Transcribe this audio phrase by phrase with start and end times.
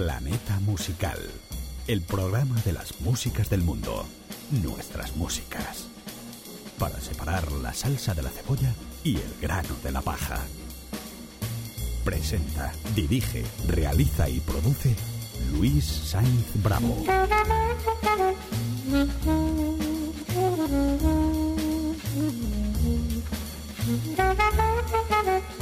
[0.00, 1.18] Planeta Musical,
[1.86, 4.06] el programa de las músicas del mundo,
[4.50, 5.86] nuestras músicas,
[6.78, 8.72] para separar la salsa de la cebolla
[9.04, 10.40] y el grano de la paja.
[12.04, 14.96] Presenta, dirige, realiza y produce
[15.52, 17.04] Luis Sainz Bravo.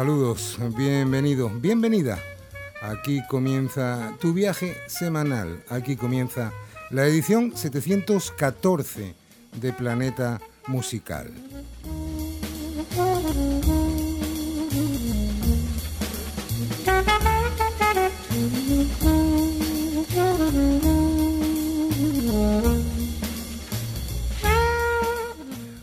[0.00, 2.18] Saludos, bienvenido, bienvenida.
[2.80, 5.62] Aquí comienza tu viaje semanal.
[5.68, 6.54] Aquí comienza
[6.88, 9.14] la edición 714
[9.60, 11.30] de Planeta Musical.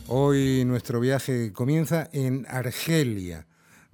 [0.08, 3.47] Hoy nuestro viaje comienza en Argelia.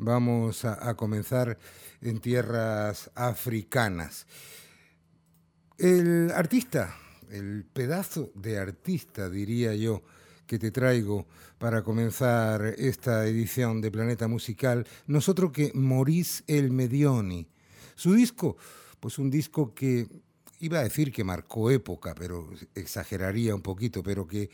[0.06, 1.58] Vamos a, comenzar
[2.02, 4.28] en tierras africanas.
[5.78, 6.94] El artista,
[7.32, 10.04] el pedazo de artista, diría yo,
[10.46, 11.26] que te traigo
[11.58, 17.48] para comenzar esta edición de Planeta Musical, nosotros que Maurice El Medioni.
[17.96, 18.58] Su disco,
[19.00, 20.10] pues un disco que
[20.60, 24.50] iba a decir que marcó época, pero exageraría un poquito, pero que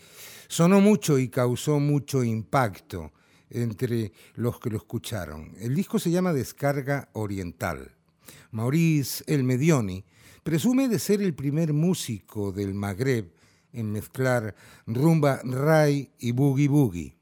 [0.48, 3.14] sonó mucho y causó mucho impacto
[3.50, 5.54] entre los que lo escucharon.
[5.60, 7.96] El disco se llama Descarga Oriental.
[8.52, 10.06] Maurice El Medioni
[10.44, 13.32] presume de ser el primer músico del Magreb
[13.74, 14.56] en mezclar
[14.88, 17.16] rumba, ray y boogie boogie.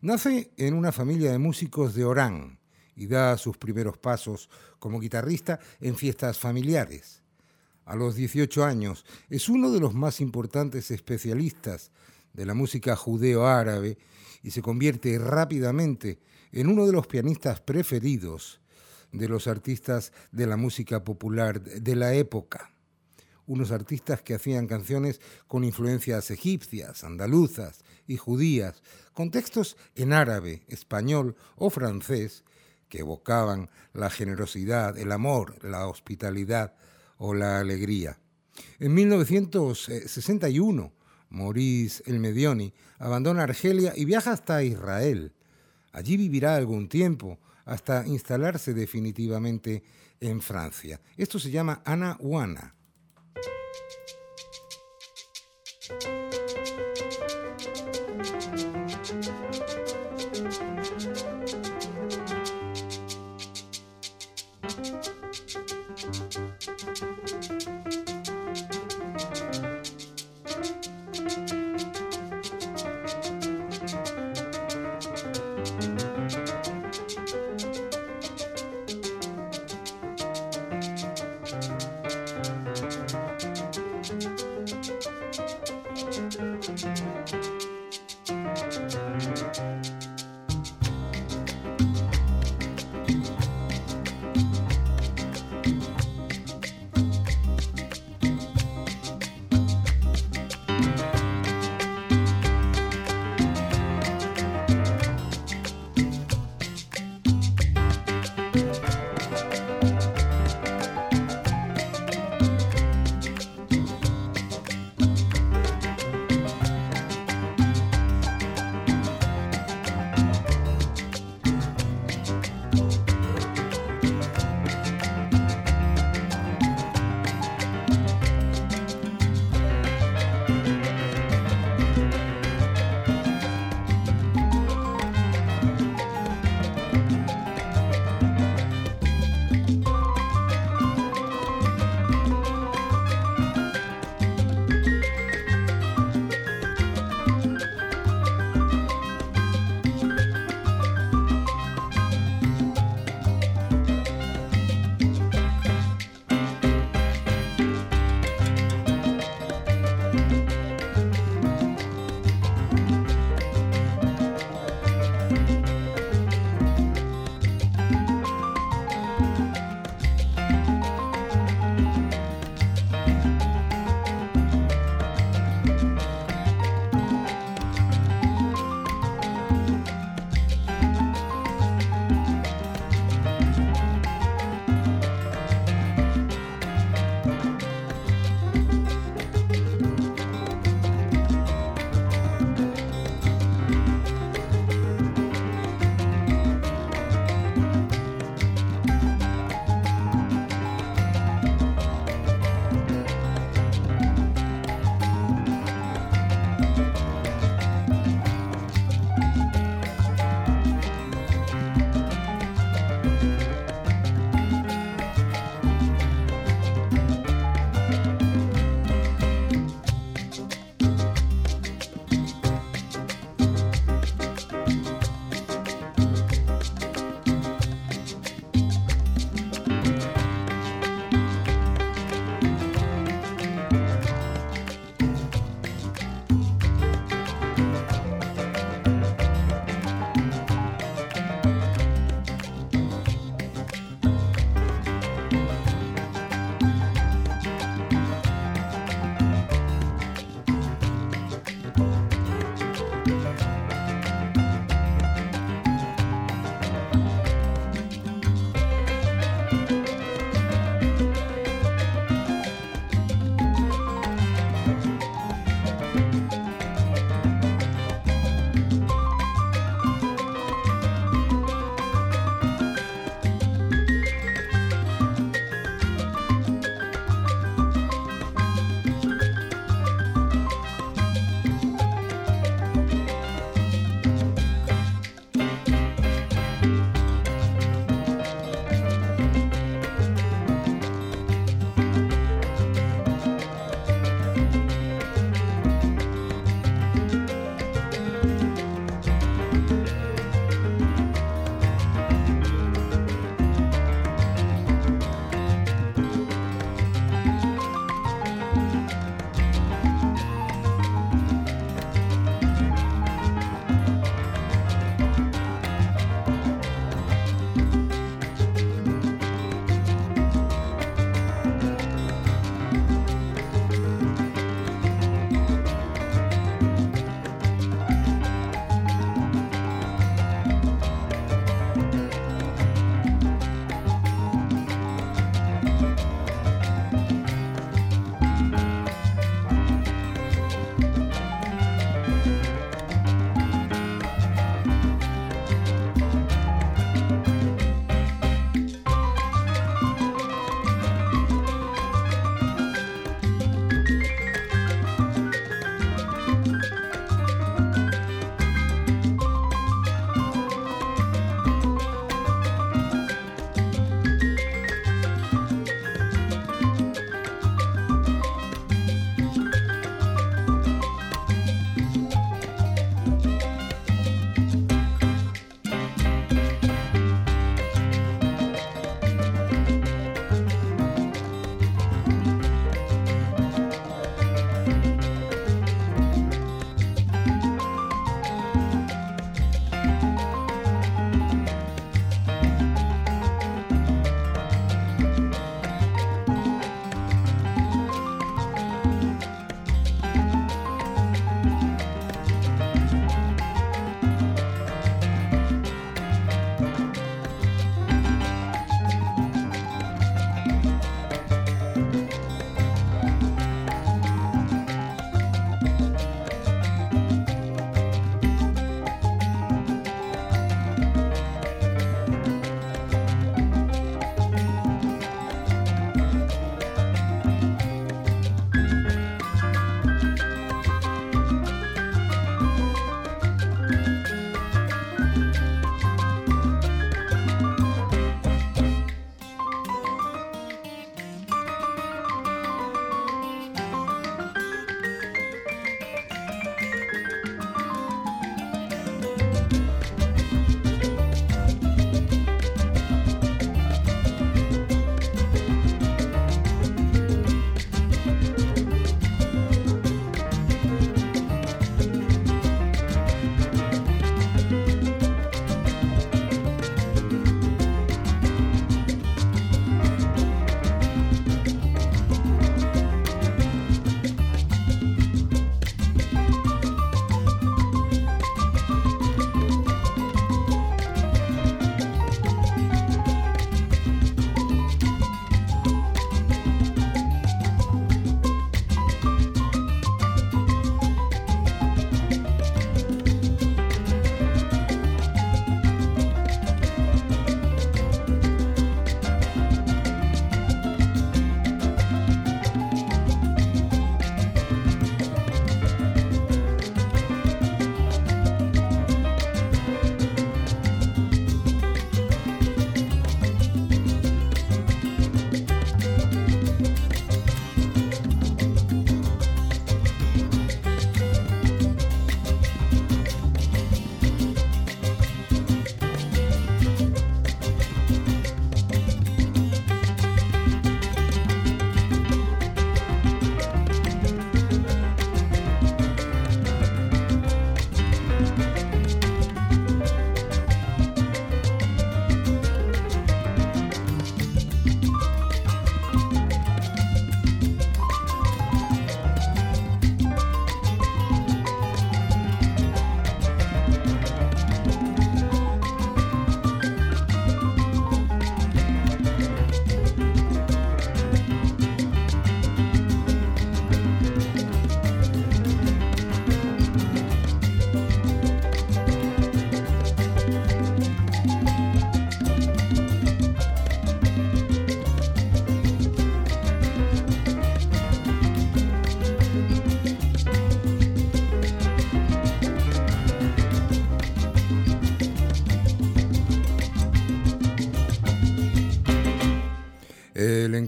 [0.00, 2.58] Nace en una familia de músicos de Orán
[2.94, 7.22] y da sus primeros pasos como guitarrista en fiestas familiares.
[7.84, 11.90] A los 18 años es uno de los más importantes especialistas
[12.32, 13.98] de la música judeo-árabe
[14.46, 16.20] y se convierte rápidamente
[16.52, 18.60] en uno de los pianistas preferidos
[19.10, 22.70] de los artistas de la música popular de la época.
[23.48, 28.84] Unos artistas que hacían canciones con influencias egipcias, andaluzas y judías,
[29.14, 32.44] con textos en árabe, español o francés
[32.88, 36.76] que evocaban la generosidad, el amor, la hospitalidad
[37.18, 38.20] o la alegría.
[38.78, 40.92] En 1961,
[41.30, 45.32] Maurice El Medioni abandona Argelia y viaja hasta Israel.
[45.92, 49.82] Allí vivirá algún tiempo hasta instalarse definitivamente
[50.20, 51.00] en Francia.
[51.16, 52.74] Esto se llama Ana Wana.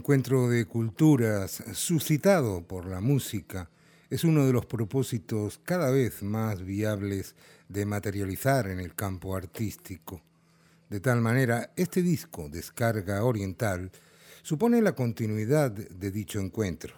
[0.09, 3.69] Encuentro de culturas suscitado por la música
[4.09, 7.35] es uno de los propósitos cada vez más viables
[7.67, 10.23] de materializar en el campo artístico.
[10.89, 13.91] De tal manera, este disco, Descarga Oriental,
[14.41, 16.95] supone la continuidad de dicho encuentro.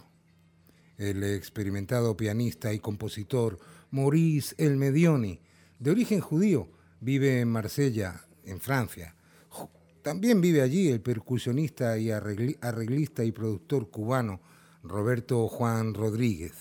[0.98, 5.41] El experimentado pianista y compositor Maurice El Medioni,
[5.80, 6.70] de origen judío,
[7.01, 9.18] vive en Marsella, en Francia.
[10.01, 14.41] También vive allí el percusionista y arreglista y productor cubano
[14.84, 16.53] Roberto Juan Rodríguez.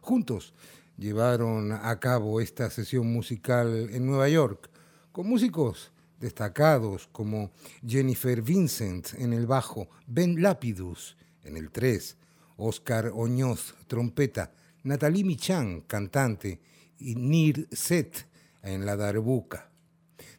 [0.00, 0.54] Juntos
[0.98, 4.70] llevaron a cabo esta sesión musical en Nueva York
[5.12, 7.52] con músicos destacados como
[7.86, 12.16] Jennifer Vincent en el bajo, Ben Lapidus en el 3,
[12.56, 16.60] Oscar Oñoz, trompeta, Natalie Michan, cantante,
[16.98, 18.26] y Nir Set
[18.62, 19.69] en la darbuca.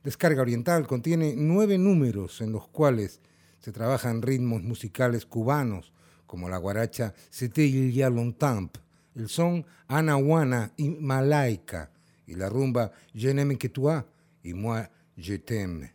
[0.04, 3.20] Descarga Oriental contiene nueve números en los cuales
[3.60, 5.94] se trabajan ritmos musicales cubanos
[6.26, 11.92] como la guaracha C'était il y a el son Anahuana y Malaika
[12.26, 14.06] y la rumba Je n'aime que toi
[14.44, 15.92] y moi je t'aime,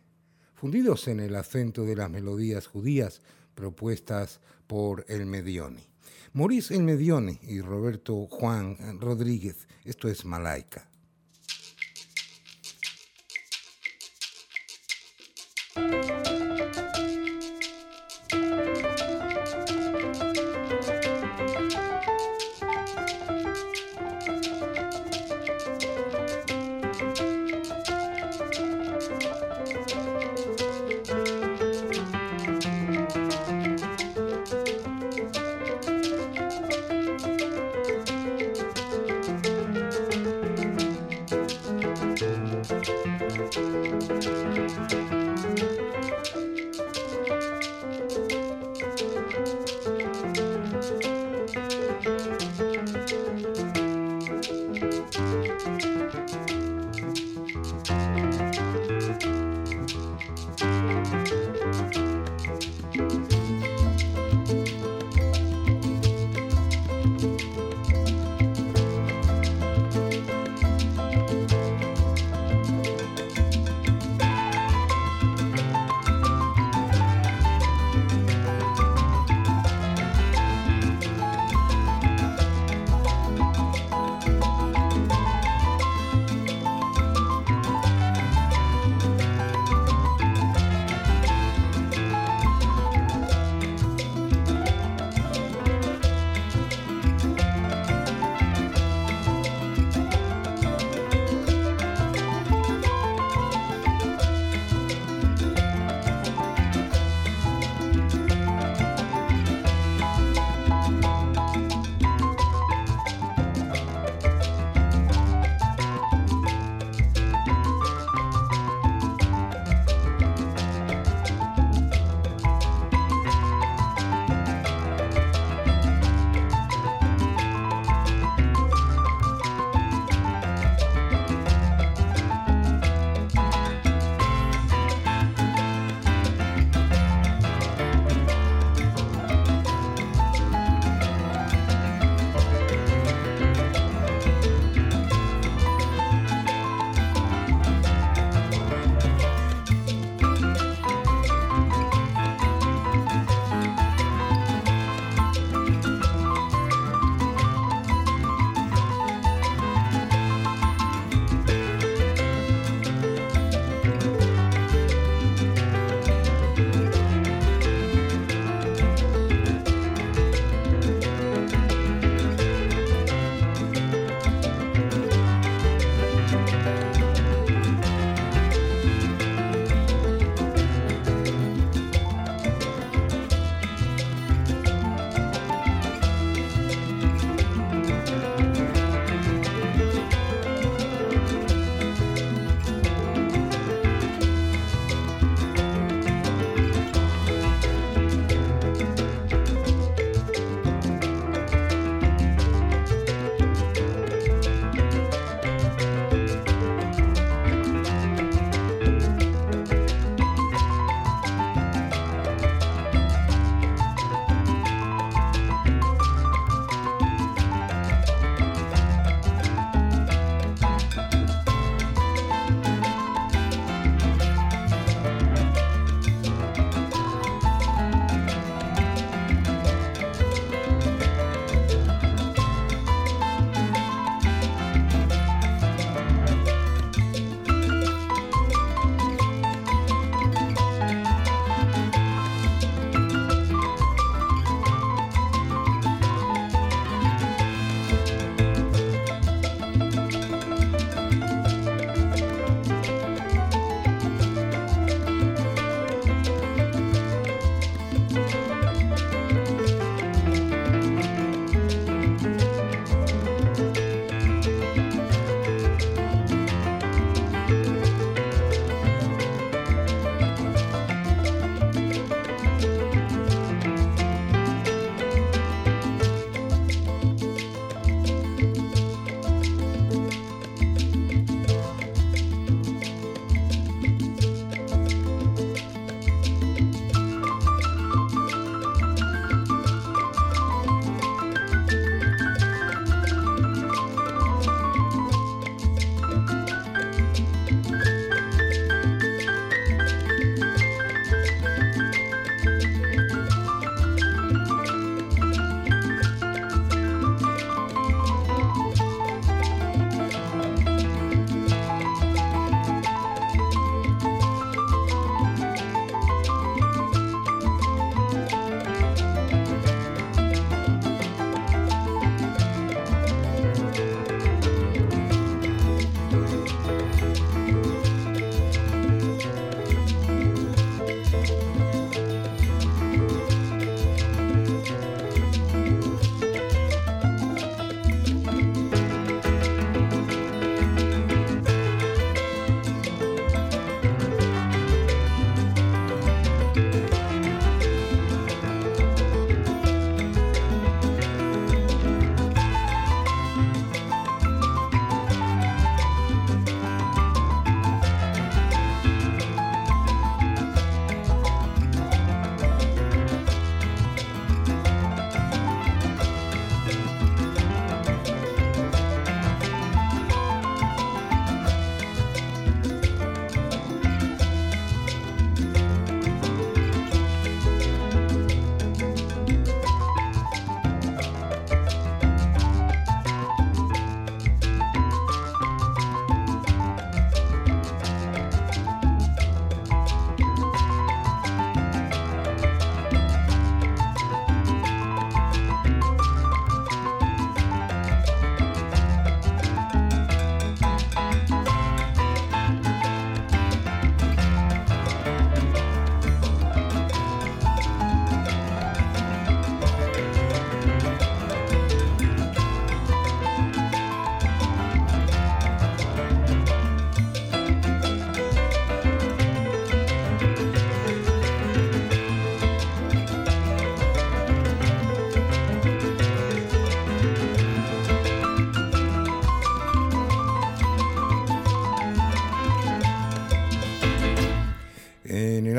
[0.53, 3.21] fundidos en el acento de las melodías judías
[3.55, 5.83] propuestas por el Medioni.
[6.33, 10.87] Maurice el Medioni y Roberto Juan Rodríguez, esto es Malaika.
[15.77, 16.16] Thank you.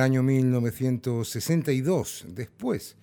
[0.09, 2.97] Año 1962, después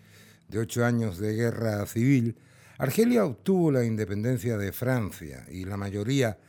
[0.48, 2.36] de ocho años de guerra civil,
[2.80, 6.40] Argelia obtuvo la independencia de Francia y la mayoría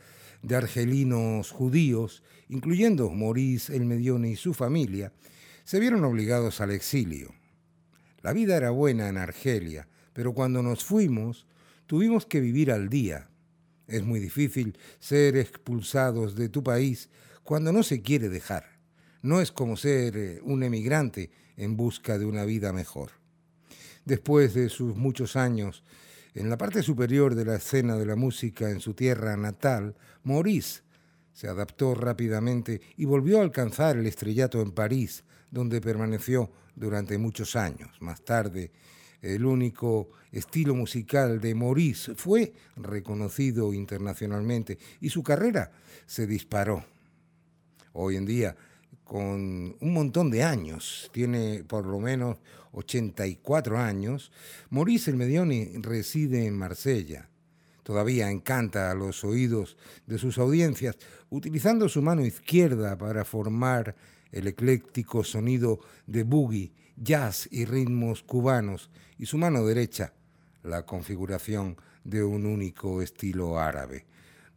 [0.41, 5.13] de argelinos judíos, incluyendo Maurice El Medione y su familia,
[5.63, 7.35] se vieron obligados al exilio.
[8.23, 11.45] La vida era buena en Argelia, pero cuando nos fuimos
[11.85, 13.29] tuvimos que vivir al día.
[13.85, 17.11] Es muy difícil ser expulsados de tu país
[17.43, 18.76] cuando no se quiere dejar.
[19.21, 23.11] No es como ser eh, un emigrante en busca de una vida mejor.
[24.05, 25.83] Después de sus muchos años
[26.37, 30.81] en la parte superior de la escena de la música en su tierra natal, Maurice
[31.33, 37.55] se adaptó rápidamente y volvió a alcanzar el estrellato en París, donde permaneció durante muchos
[37.55, 37.89] años.
[38.01, 38.71] Más tarde,
[39.19, 45.71] el único estilo musical de Maurice fue reconocido internacionalmente y su carrera
[46.05, 46.85] se disparó.
[47.93, 48.55] Hoy en día,
[49.07, 52.37] con un montón de años, tiene por lo menos
[52.73, 54.31] 84 años,
[54.69, 57.29] Maurice el Medioni reside en Marsella.
[57.83, 60.97] Todavía encanta a los oídos de sus audiencias,
[61.29, 63.95] utilizando su mano izquierda para formar
[64.31, 70.13] el ecléctico sonido de boogie, jazz y ritmos cubanos, y su mano derecha
[70.63, 74.05] la configuración de un único estilo árabe.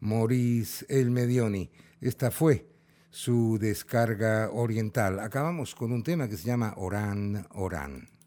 [0.01, 2.70] Maurice El Medioni, esta fue
[3.11, 5.21] su descarga oriental.
[5.21, 8.20] Acabamos con un tema que se llama Orán, Orán.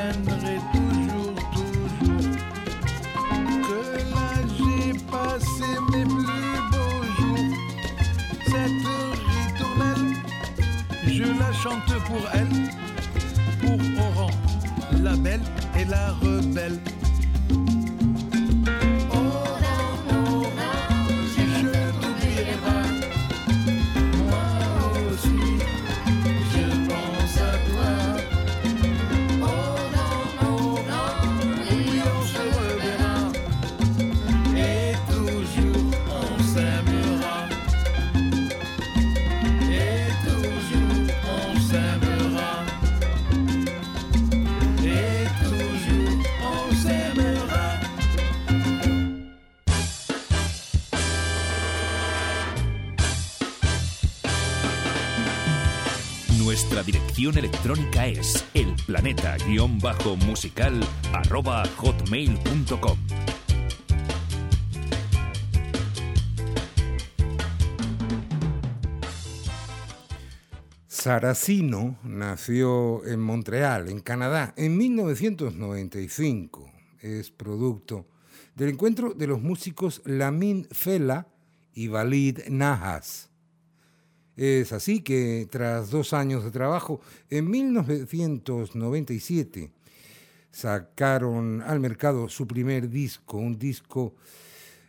[0.00, 2.22] retiendrai toujours, toujours
[3.66, 7.50] que là j'ai passé mes plus beaux jours.
[8.46, 8.84] Cette
[9.36, 10.16] ritournelle,
[11.06, 12.54] je la chante pour elle,
[13.60, 14.30] pour Oran,
[15.02, 15.42] la belle
[15.78, 16.78] et la rebelle.
[57.28, 60.80] Electrónica es elplaneta-musical
[61.76, 62.98] hotmail.com.
[70.86, 76.72] Saracino nació en Montreal, en Canadá, en 1995.
[77.00, 78.06] Es producto
[78.54, 81.28] del encuentro de los músicos Lamin Fela
[81.74, 83.29] y Valid Nahas.
[84.36, 89.72] Es así que tras dos años de trabajo, en 1997
[90.50, 94.14] sacaron al mercado su primer disco, un disco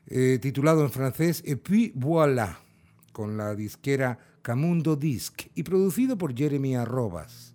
[0.08, 2.60] eh, titulado en francés Et puis voilà,
[3.12, 7.54] con la disquera Camundo Disc y producido por Jeremy Arrobas,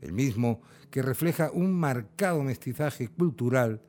[0.00, 3.82] el mismo que refleja un marcado mestizaje cultural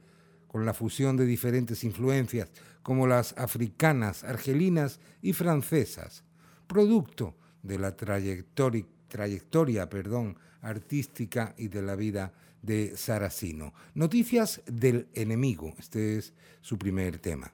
[0.47, 2.49] con la fusión de diferentes influencias
[2.81, 6.23] como las africanas, argelinas y francesas,
[6.65, 13.73] producto de la trayectoria, trayectoria perdón, artística y de la vida de Saracino.
[13.93, 17.51] Noticias del enemigo, este es su primer tema.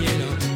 [0.00, 0.49] cielo.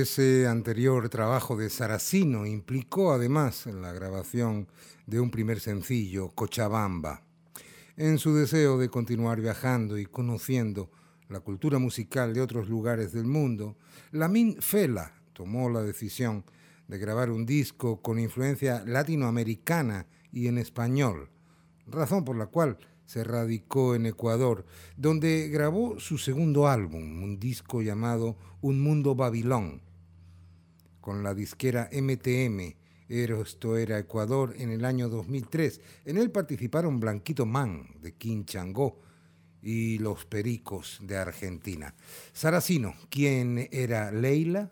[0.00, 4.68] Ese anterior trabajo de Saracino implicó además la grabación
[5.06, 7.24] de un primer sencillo, Cochabamba.
[7.96, 10.88] En su deseo de continuar viajando y conociendo
[11.28, 13.76] la cultura musical de otros lugares del mundo,
[14.12, 16.44] Lamin Fela tomó la decisión
[16.86, 21.28] de grabar un disco con influencia latinoamericana y en español,
[21.88, 24.64] razón por la cual se radicó en Ecuador,
[24.96, 29.87] donde grabó su segundo álbum, un disco llamado Un Mundo Babilón,
[31.08, 32.74] con la disquera MTM.
[33.08, 35.80] Esto era Ecuador en el año 2003.
[36.04, 39.00] En él participaron Blanquito Man de Quinchangó
[39.62, 41.94] y Los Pericos de Argentina.
[42.34, 44.68] Saracino, ¿quién era Leila?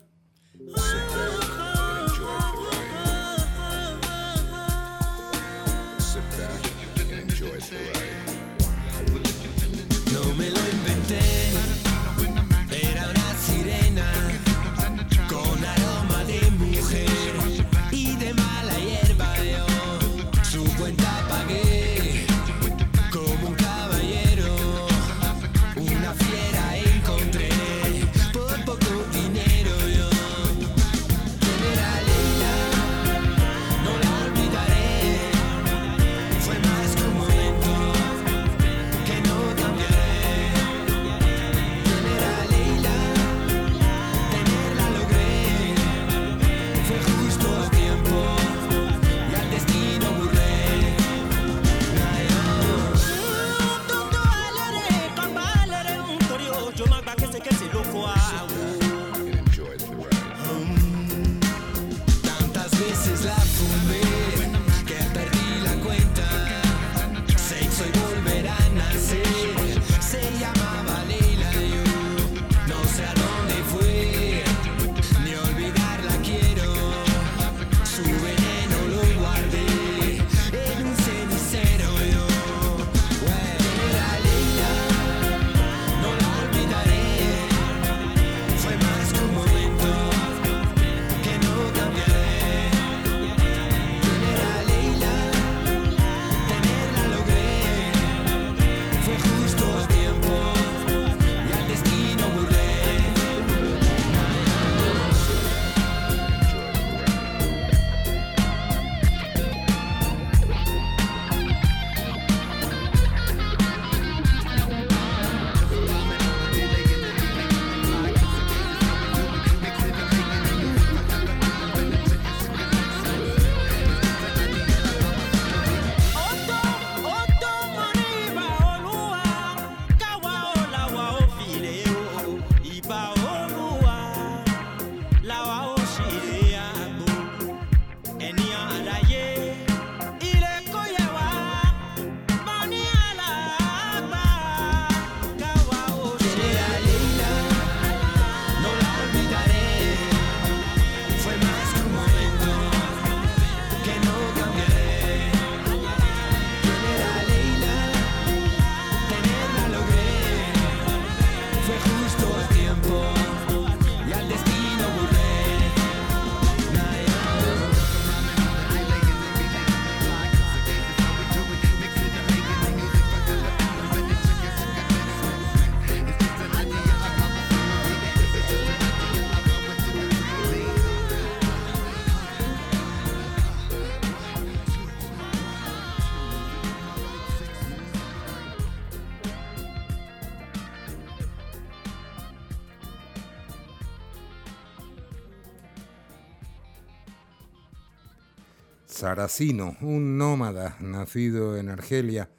[199.07, 202.29] Saracino, un nómada nacido en Argelia,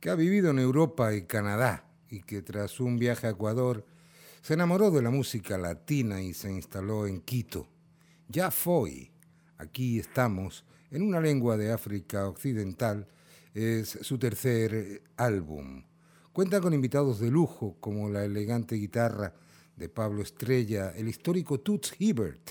[0.00, 3.86] que ha vivido en Europa y Canadá y que tras un viaje a Ecuador
[4.42, 7.68] se enamoró de la música latina y se instaló en Quito.
[8.26, 9.12] Ya fue.
[9.56, 13.06] Aquí estamos, en una lengua de África Occidental,
[13.54, 15.84] es su tercer álbum.
[16.32, 19.32] Cuenta con invitados de lujo como la elegante guitarra
[19.76, 22.50] de Pablo Estrella, el histórico Toots Hibbert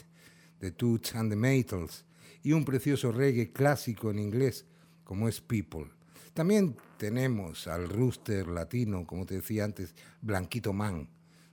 [0.61, 2.05] de Toots and the Maytals,
[2.45, 4.65] y un precioso reggae clásico en inglés
[5.03, 5.87] como es People.
[6.35, 11.09] También tenemos al rooster latino, como te decía antes, Blanquito Man,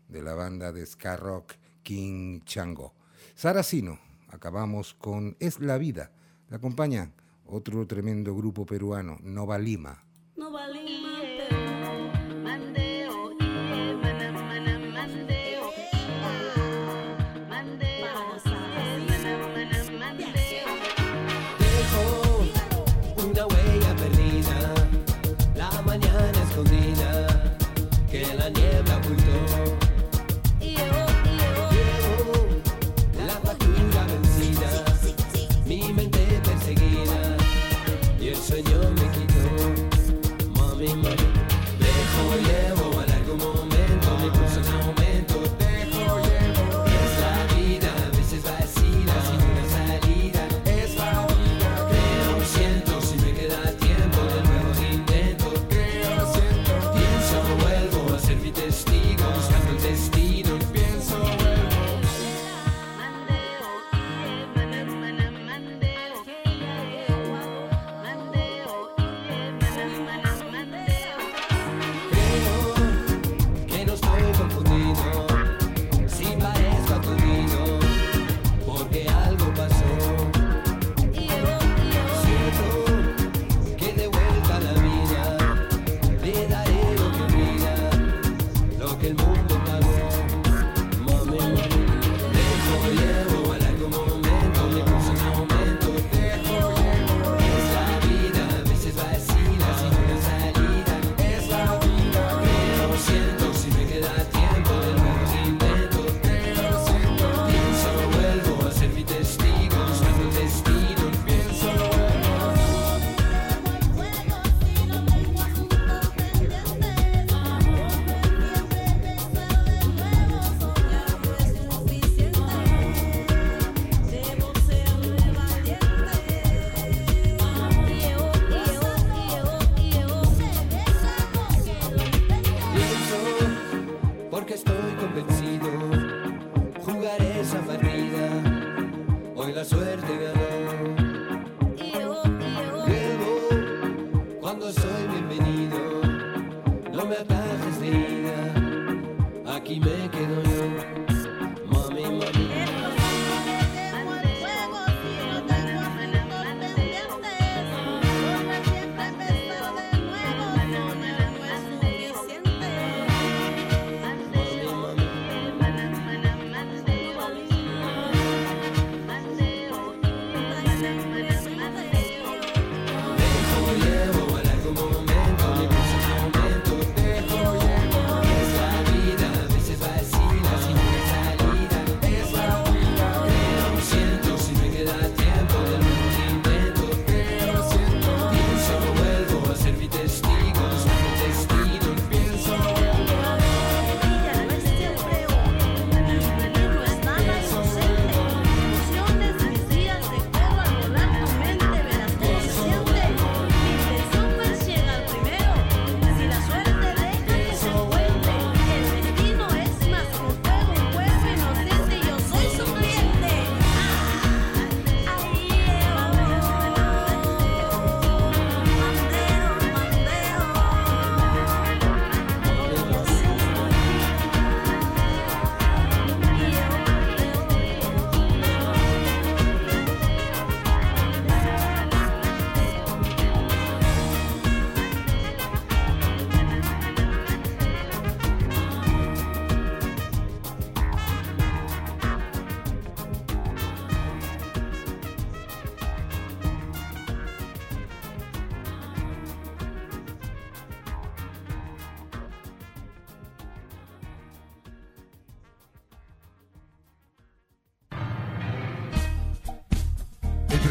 [0.09, 2.93] de la banda de ska rock King Chango.
[3.35, 6.13] Saracino, acabamos con Es la Vida.
[6.51, 7.11] La acompaña
[7.47, 10.05] otro tremendo grupo peruano, Nova Lima.
[10.37, 11.32] Nova Lima.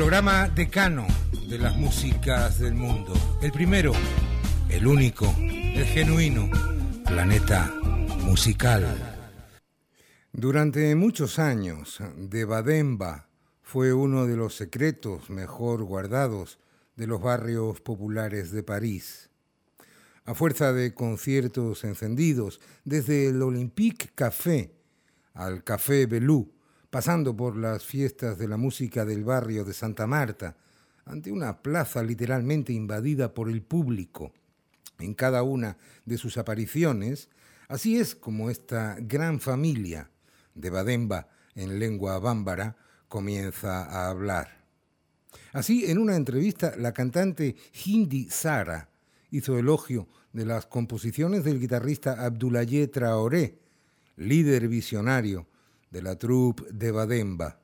[0.02, 1.06] Programa decano
[1.48, 3.14] de las músicas del mundo.
[3.40, 3.94] El primero,
[4.68, 6.50] el único, el genuino,
[7.06, 7.72] planeta
[8.24, 8.84] musical.
[10.34, 13.30] Durante muchos años, Devademba
[13.62, 16.58] fue uno de los secretos mejor guardados
[16.96, 19.30] de los barrios populares de París.
[20.26, 24.74] A fuerza de conciertos encendidos, desde el Olympique Café
[25.36, 26.52] al Café Belú,
[26.92, 30.58] pasando por las fiestas de la música del barrio de Santa Marta,
[31.06, 34.34] ante una plaza literalmente invadida por el público.
[35.00, 37.30] En cada una de sus apariciones,
[37.70, 40.12] así es como esta gran familia
[40.54, 42.76] de Bademba en lengua bámbara
[43.08, 44.66] comienza a hablar.
[45.54, 48.90] Así, en una entrevista, la cantante Hindi Sara
[49.32, 53.60] hizo elogio de las composiciones del guitarrista Abdoulaye Traoré,
[54.18, 55.48] líder visionario
[55.92, 57.60] de la troupe de Bademba.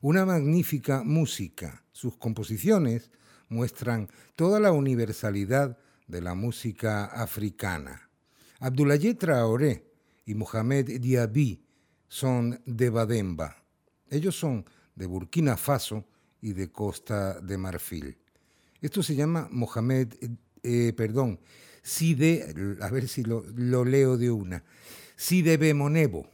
[0.00, 1.82] Una magnífica música.
[1.92, 3.10] Sus composiciones
[3.48, 8.10] muestran toda la universalidad de la música africana.
[8.60, 9.90] Abdoulaye Traoré
[10.26, 11.64] y Mohamed Diaby
[12.06, 13.56] son de Bademba.
[14.10, 16.04] Ellos son de Burkina Faso
[16.40, 18.18] y de Costa de Marfil.
[18.80, 20.14] Esto se llama Mohamed,
[20.62, 21.40] eh, perdón,
[21.82, 24.64] Side, a ver si lo, lo leo de una,
[25.16, 26.33] Side Bemonebo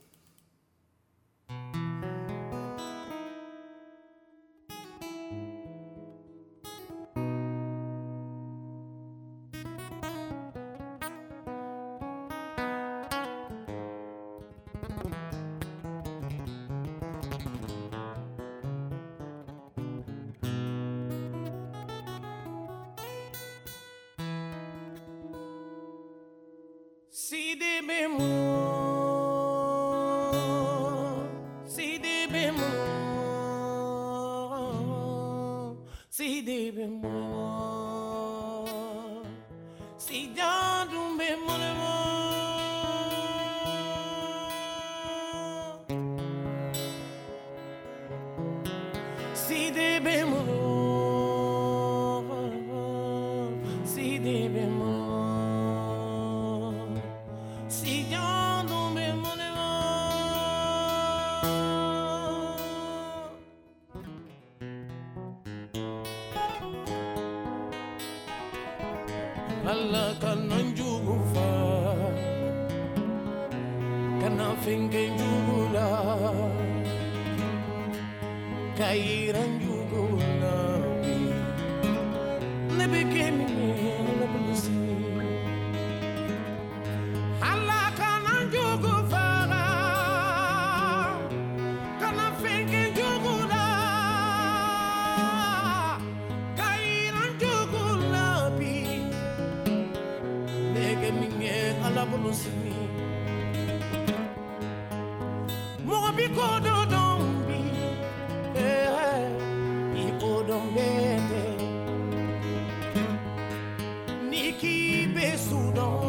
[114.63, 116.01] équipe soudan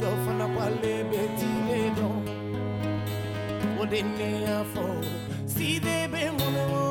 [0.00, 2.22] Dof n'a pas les bêtis les dents
[3.80, 5.00] On est né à fond
[5.46, 6.83] Si des bémons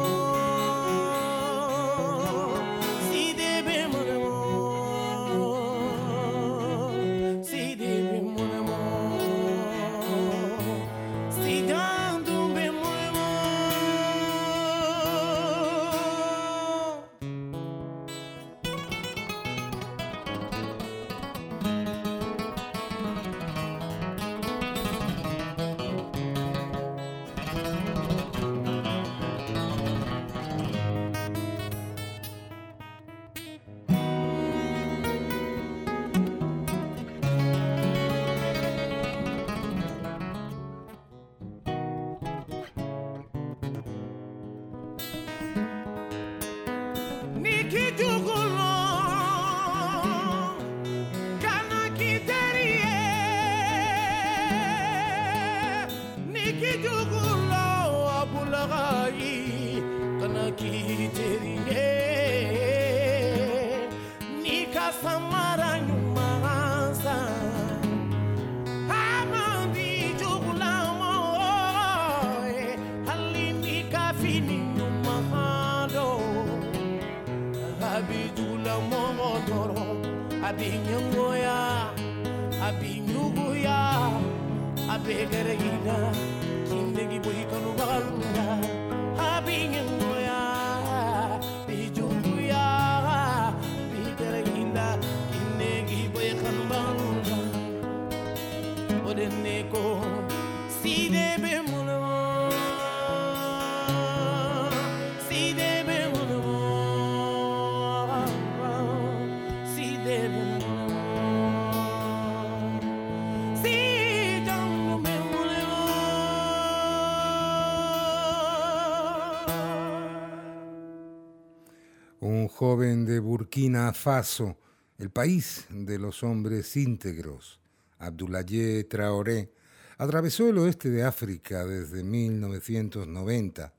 [123.54, 124.58] Burkina Faso,
[124.98, 127.60] el país de los hombres íntegros,
[128.00, 129.54] Abdoulaye Traoré,
[130.00, 133.72] atravesó el oeste de África desde 1990,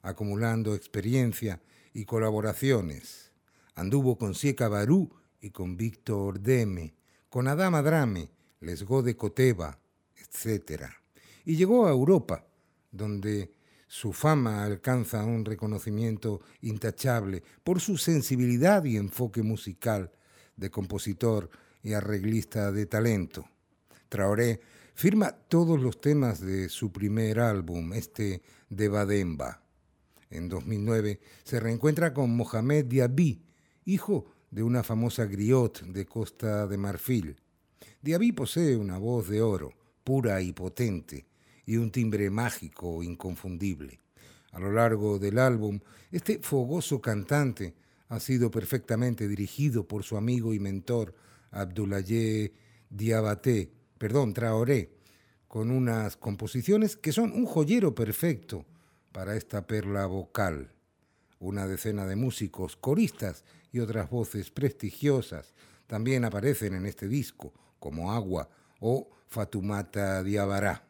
[0.00, 1.60] acumulando experiencia
[1.92, 3.30] y colaboraciones.
[3.74, 5.10] Anduvo con Sieka Barú
[5.42, 6.94] y con Víctor Deme,
[7.28, 9.78] con Adama Drame, Lesgo de Coteba,
[10.16, 10.84] etc.
[11.44, 12.46] Y llegó a Europa,
[12.90, 13.52] donde
[13.88, 20.12] su fama alcanza un reconocimiento intachable por su sensibilidad y enfoque musical
[20.56, 21.48] de compositor
[21.82, 23.48] y arreglista de talento.
[24.10, 24.60] Traoré
[24.94, 29.62] firma todos los temas de su primer álbum, este de Bademba.
[30.30, 33.42] En 2009 se reencuentra con Mohamed Diaby,
[33.86, 37.36] hijo de una famosa griot de Costa de Marfil.
[38.02, 39.72] Diaby posee una voz de oro,
[40.04, 41.26] pura y potente,
[41.68, 44.00] y un timbre mágico inconfundible.
[44.52, 47.74] A lo largo del álbum, este fogoso cantante
[48.08, 51.14] ha sido perfectamente dirigido por su amigo y mentor
[51.50, 52.54] Abdoulaye
[52.88, 54.94] Diabaté, perdón, Traoré,
[55.46, 58.64] con unas composiciones que son un joyero perfecto
[59.12, 60.72] para esta perla vocal.
[61.38, 65.52] Una decena de músicos, coristas y otras voces prestigiosas
[65.86, 68.48] también aparecen en este disco, como Agua
[68.80, 70.87] o Fatumata Diabará.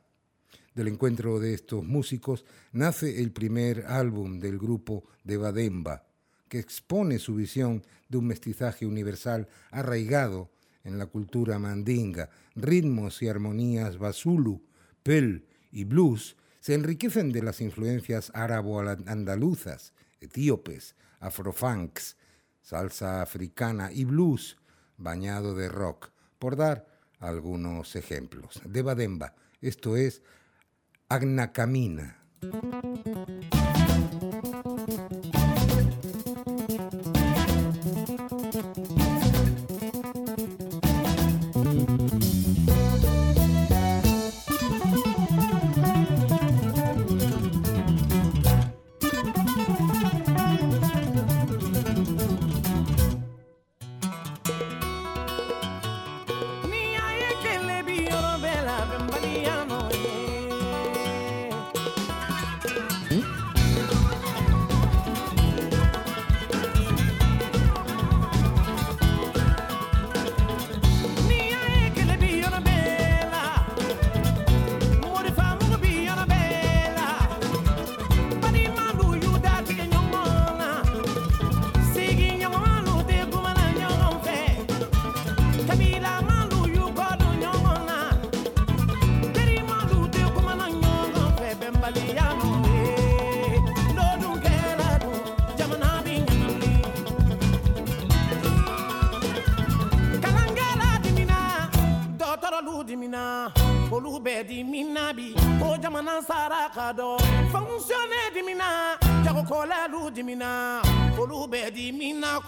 [0.78, 6.06] Del encuentro de estos músicos nace el primer álbum del grupo de Bademba,
[6.48, 10.52] que expone su visión de un mestizaje universal arraigado
[10.84, 12.30] en la cultura mandinga.
[12.54, 14.62] Ritmos y armonías basulu,
[15.02, 22.16] pel y blues se enriquecen de las influencias árabo-andaluzas, etíopes, afrofunks,
[22.62, 24.56] salsa africana y blues
[24.96, 26.86] bañado de rock, por dar
[27.18, 28.60] algunos ejemplos.
[28.64, 30.22] De Bademba, esto es
[31.10, 31.48] Agna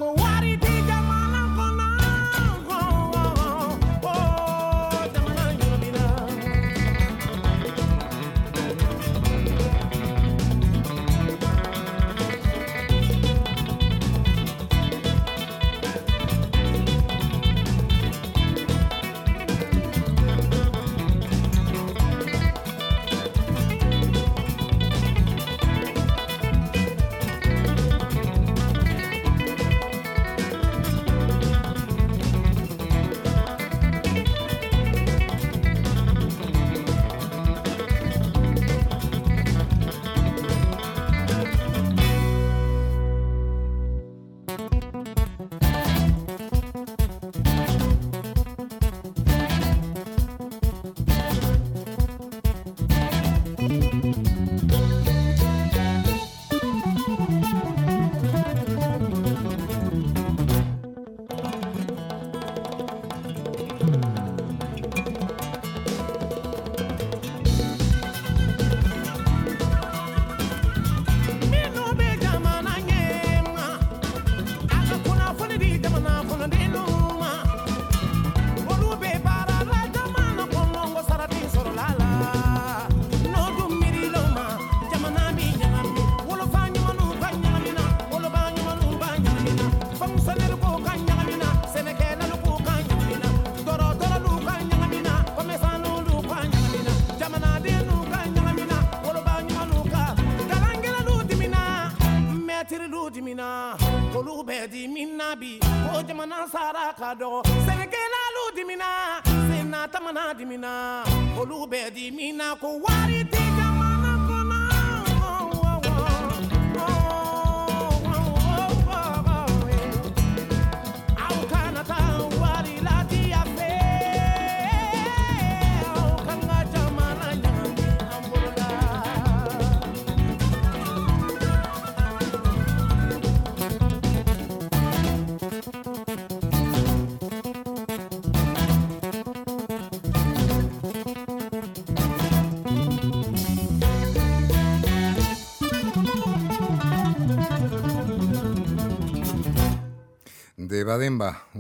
[0.01, 0.40] go wild.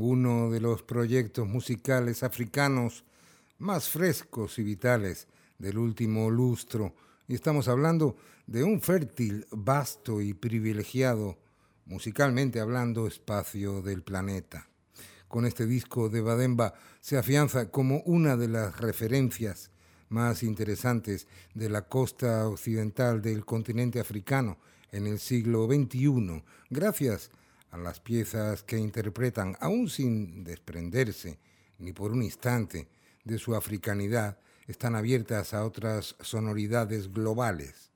[0.01, 3.05] Uno de los proyectos musicales africanos
[3.59, 5.28] más frescos y vitales
[5.59, 6.94] del último lustro.
[7.28, 11.38] Y estamos hablando de un fértil, vasto y privilegiado,
[11.86, 14.68] musicalmente hablando, espacio del planeta.
[15.28, 19.70] Con este disco de Bademba se afianza como una de las referencias
[20.09, 24.59] más interesantes de la costa occidental del continente africano
[24.90, 27.30] en el siglo XXI, gracias
[27.70, 31.38] a las piezas que interpretan, aún sin desprenderse
[31.78, 32.88] ni por un instante
[33.24, 37.90] de su africanidad, están abiertas a otras sonoridades globales.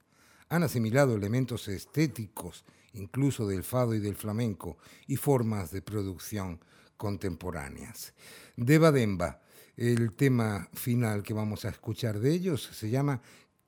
[0.48, 6.60] Han asimilado elementos estéticos, incluso del fado y del flamenco, y formas de producción
[6.96, 8.14] contemporáneas.
[8.56, 9.42] Deva Demba,
[9.76, 13.20] el tema final que vamos a escuchar de ellos se llama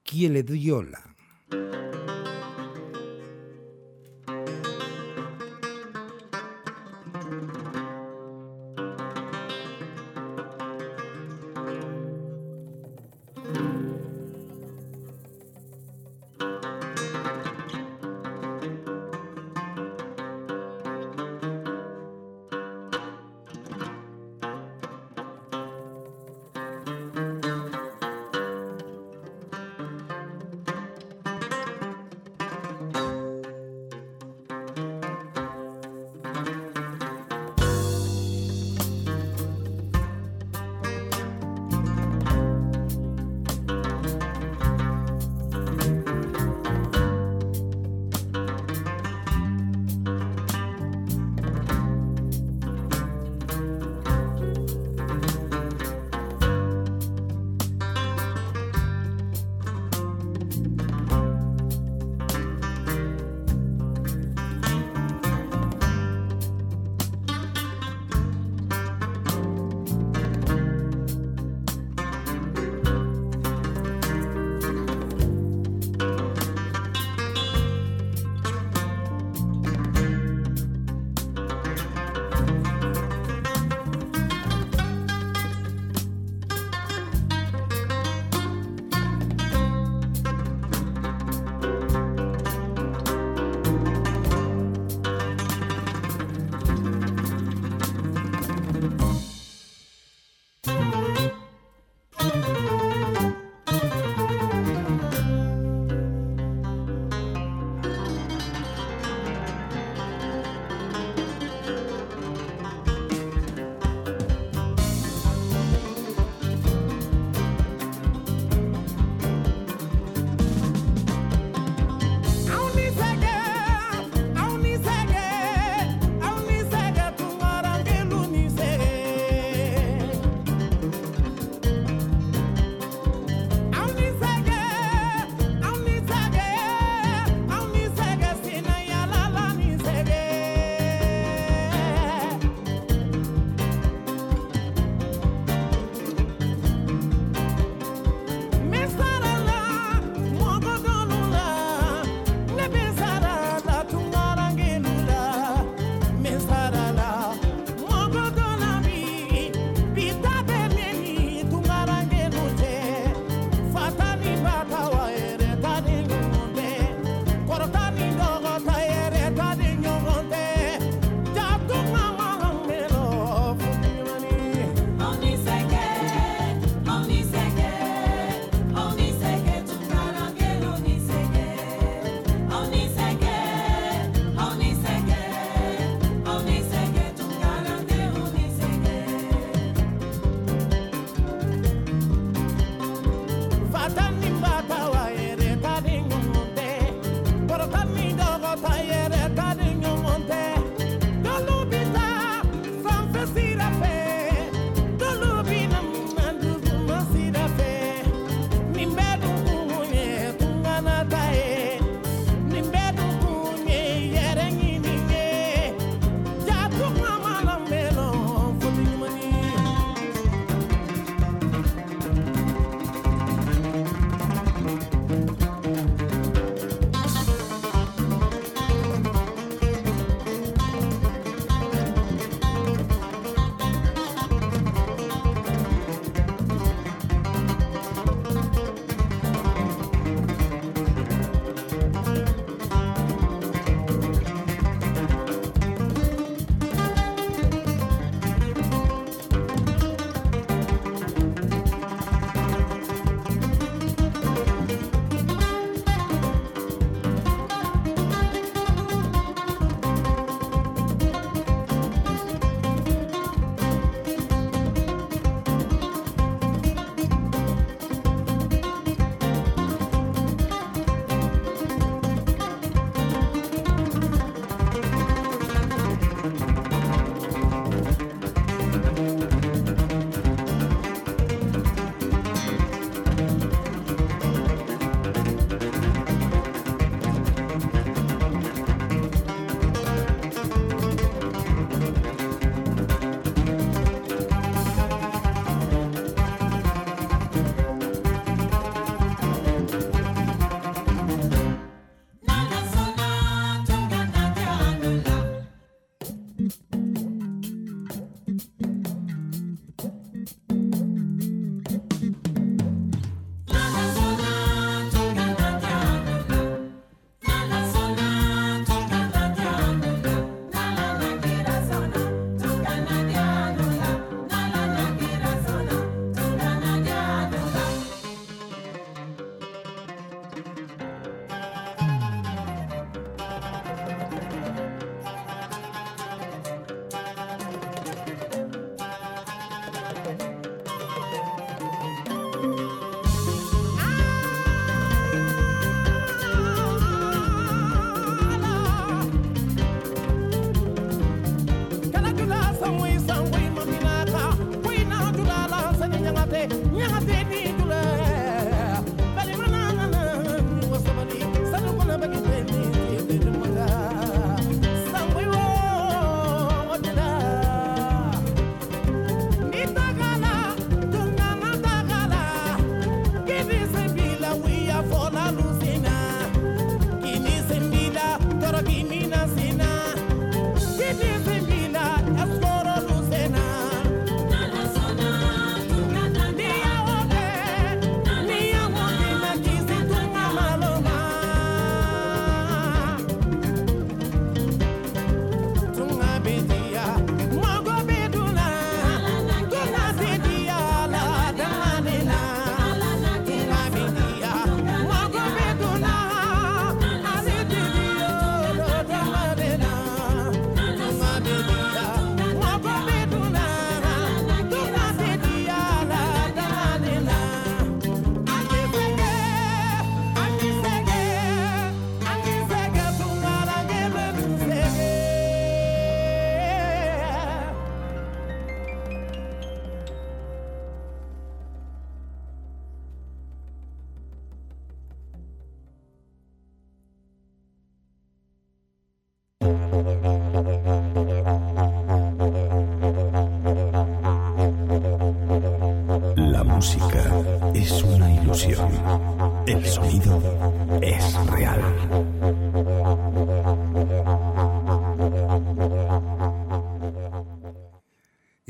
[0.04, 1.16] Chiele Diola.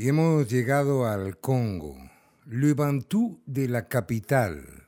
[0.09, 1.97] Hemos llegado al Congo,
[2.45, 4.87] Le Bantú de la capital.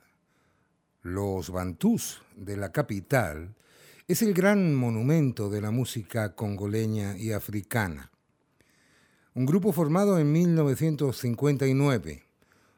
[1.02, 3.54] Los Bantús de la capital
[4.08, 8.10] es el gran monumento de la música congoleña y africana.
[9.34, 12.22] Un grupo formado en 1959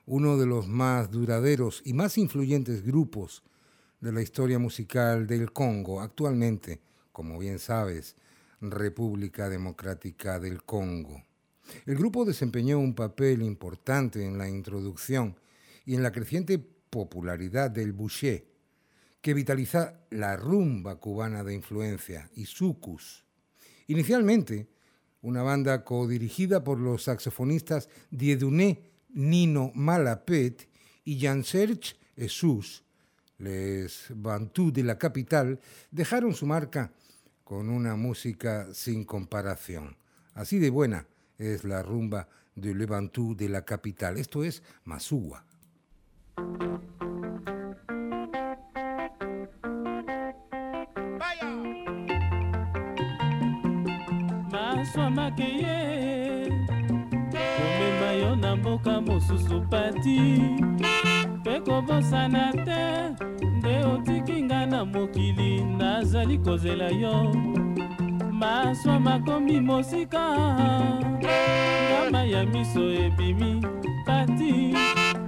[0.06, 3.44] uno de los más duraderos y más influyentes grupos
[4.00, 6.80] de la historia musical del Congo, actualmente,
[7.12, 8.16] como bien sabes,
[8.60, 11.22] República Democrática del Congo.
[11.86, 15.36] El grupo desempeñó un papel importante en la introducción
[15.84, 18.44] y en la creciente popularidad del boucher,
[19.20, 23.24] que vitaliza la rumba cubana de influencia y sucus.
[23.86, 24.68] Inicialmente,
[25.22, 30.68] una banda codirigida por los saxofonistas Dieudonné Nino Malapet
[31.04, 32.84] y Jean-Serge Jesús,
[33.38, 35.58] les Bantú de la capital,
[35.90, 36.92] dejaron su marca
[37.44, 39.96] con una música sin comparación.
[40.34, 41.06] Así de buena
[41.42, 44.18] es la rumba de Le Bantú de la capital.
[44.18, 45.44] Esto es Masúa.
[58.36, 60.18] na mboka mosusu pati
[61.40, 62.82] mpe kobosana te.
[63.56, 67.32] Nde otiki nga na mokili nazali kozela yo
[68.42, 70.24] maswa makomi mosika.
[71.88, 73.62] Ngama ya miso ebimi
[74.06, 74.74] pati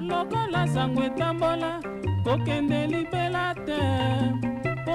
[0.01, 1.81] lokola sango etambola
[2.25, 3.81] kokende libela te.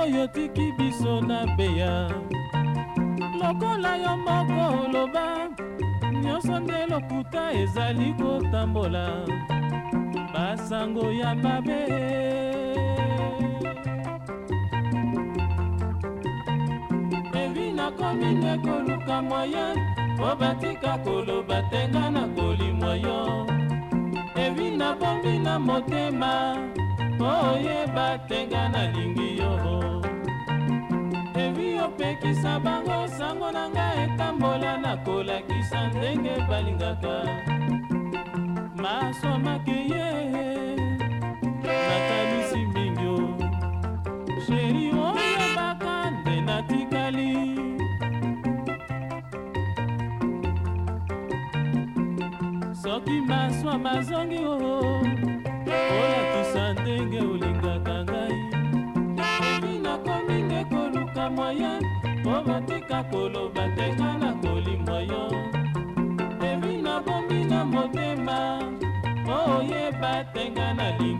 [0.02, 2.12] Oyo tiki biso na beya.
[3.40, 5.28] Lokola yo moko oloba
[6.24, 9.08] nyonso nde lokuta ezali kotambola.
[10.34, 11.82] Basango ya mabe
[17.90, 19.66] nakomi nde koluka moye
[20.14, 23.48] mpo batika koloba tenga na kolimwa yo
[24.36, 26.58] evi nabombi na motema
[27.16, 29.50] mpo oyeba tenga nalingi yo.
[31.86, 37.16] Opekisa bango sango na ngai etambola nakolakisa ndenge balingaka.
[38.76, 40.59] Maso makeye nakanisi
[52.90, 55.02] soki maswa mazongi oo
[56.00, 58.38] olakisa ndenge olingaka ngai.
[59.52, 61.72] Ebi nakomi nde koluka moye
[62.20, 65.24] mpo batika koloba te nga nakolimwa yo.
[66.50, 68.38] Ebi nabomi na motema.
[69.24, 71.19] Mpo oyeba te nga nalingi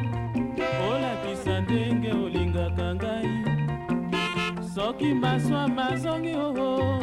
[0.91, 3.29] olakisa ndenge olingaka ngai.
[4.75, 7.01] Soki maswa mazongi oo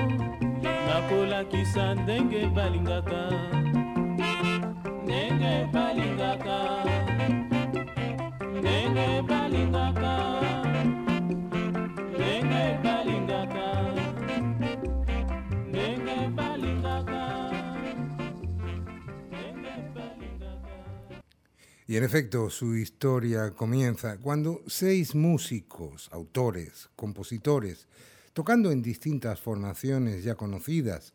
[0.88, 3.22] nakolakisa ndenge balingaka
[21.92, 27.86] Y en efecto, su historia comienza cuando seis músicos, autores, compositores,
[28.32, 31.14] tocando en distintas formaciones ya conocidas,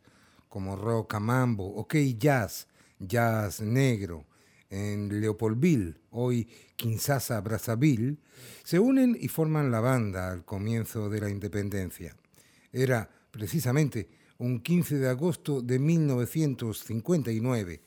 [0.51, 4.27] como rock mambo, ok jazz, jazz negro,
[4.69, 6.47] en Leopoldville, hoy
[6.77, 8.19] Kinshasa, Brazzaville,
[8.63, 12.15] se unen y forman la banda al comienzo de la independencia.
[12.71, 17.81] Era precisamente un 15 de agosto de 1959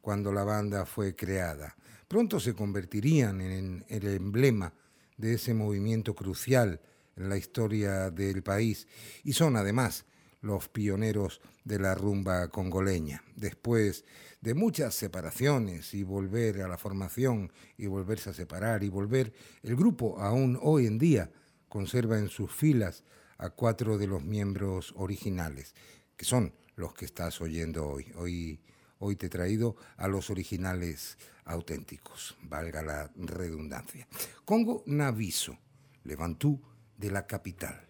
[0.00, 1.76] cuando la banda fue creada.
[2.10, 4.74] Pronto se convertirían en el emblema
[5.16, 6.80] de ese movimiento crucial
[7.14, 8.88] en la historia del país
[9.22, 10.06] y son además
[10.40, 13.22] los pioneros de la rumba congoleña.
[13.36, 14.04] Después
[14.40, 19.32] de muchas separaciones y volver a la formación y volverse a separar y volver,
[19.62, 21.30] el grupo aún hoy en día
[21.68, 23.04] conserva en sus filas
[23.38, 25.76] a cuatro de los miembros originales,
[26.16, 28.10] que son los que estás oyendo hoy.
[28.16, 28.60] Hoy,
[29.00, 34.06] hoy te he traído a los originales auténticos, valga la redundancia.
[34.44, 35.58] Congo Naviso,
[36.04, 36.60] le Bantu
[36.96, 37.86] de la capital.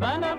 [0.00, 0.36] bana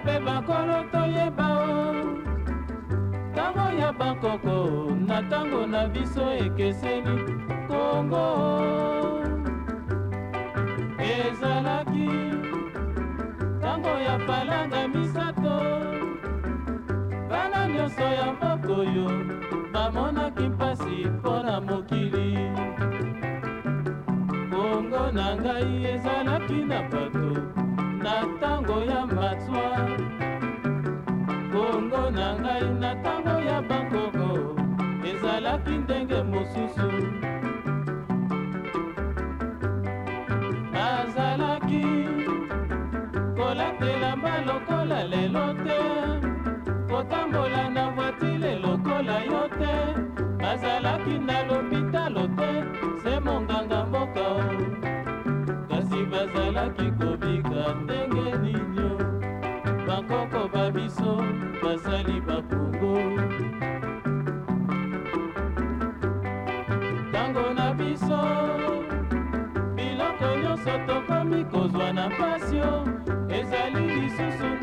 [3.89, 7.15] ya bankoko na ntango na biso ekeseni
[7.67, 8.25] kongo
[11.01, 12.09] ezalaki
[13.57, 15.57] ntango ya falanga misato.
[17.29, 19.07] Bana nyonso ya mboka oyo
[19.73, 22.37] bamonaki mpasi mpo na mokili.
[24.51, 27.29] Kongo na ngai ezalaki na bato
[28.03, 29.67] na ntango ya matswa
[31.79, 34.29] kongo na ngai na ntango ya bankoko
[35.09, 36.89] ezalaki ndenge mosusu.
[40.73, 41.85] Bazalaki
[43.37, 45.79] kolatelamba lokola lelo te
[46.89, 49.73] kotambola na voitile lokola yo te.
[50.41, 52.49] Bazalaki na lopitalo te
[53.01, 54.27] se monganga mboka
[55.69, 58.08] kasi bazalaki kobika ndenge
[71.93, 72.85] na pasio
[73.29, 74.58] ezali lisusu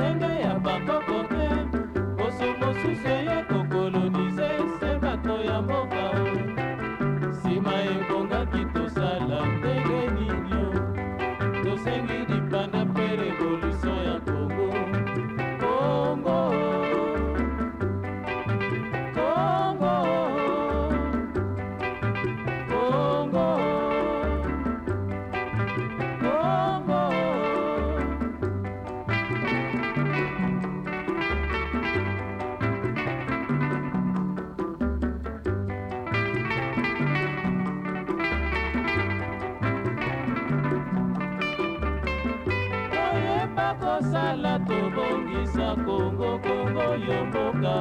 [45.85, 47.77] kongo kongo yo mboka.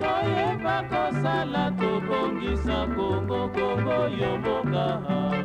[0.00, 5.41] Toyeba kosala tobongisa kongo kongo yo mboka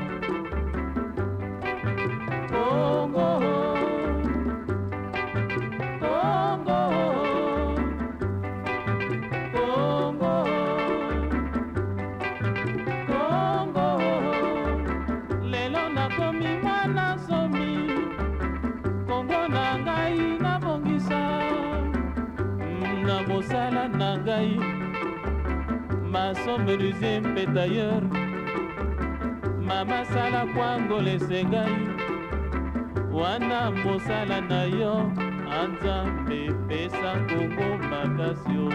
[24.38, 24.59] ngai.
[26.11, 28.03] Maso menuisier mpe tailleur
[29.68, 31.77] mama sala kwangolese ngai.
[33.11, 35.11] Wana mosala na yo
[35.59, 38.69] anzambe pesa kongo makasi o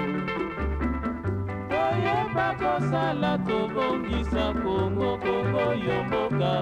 [1.70, 6.55] toyeba kosala tobongisa kongo kongo yo mboka.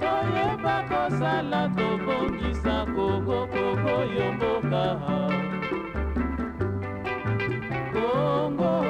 [0.00, 5.39] Toyeba kosala tobongisa kongo kongo yo mboka
[8.12, 8.89] kongo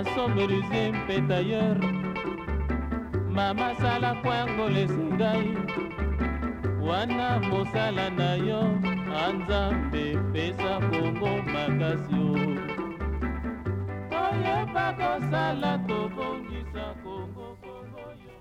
[0.00, 1.78] masomerise mpe tailleur
[3.30, 5.48] mama sala kwangolesi ngai
[6.86, 8.62] wana mosala na yo
[9.24, 12.36] anzambe pesa kongo makasi o
[14.10, 17.56] toyeba kosala tobongisa kongo
[18.24, 18.34] yo.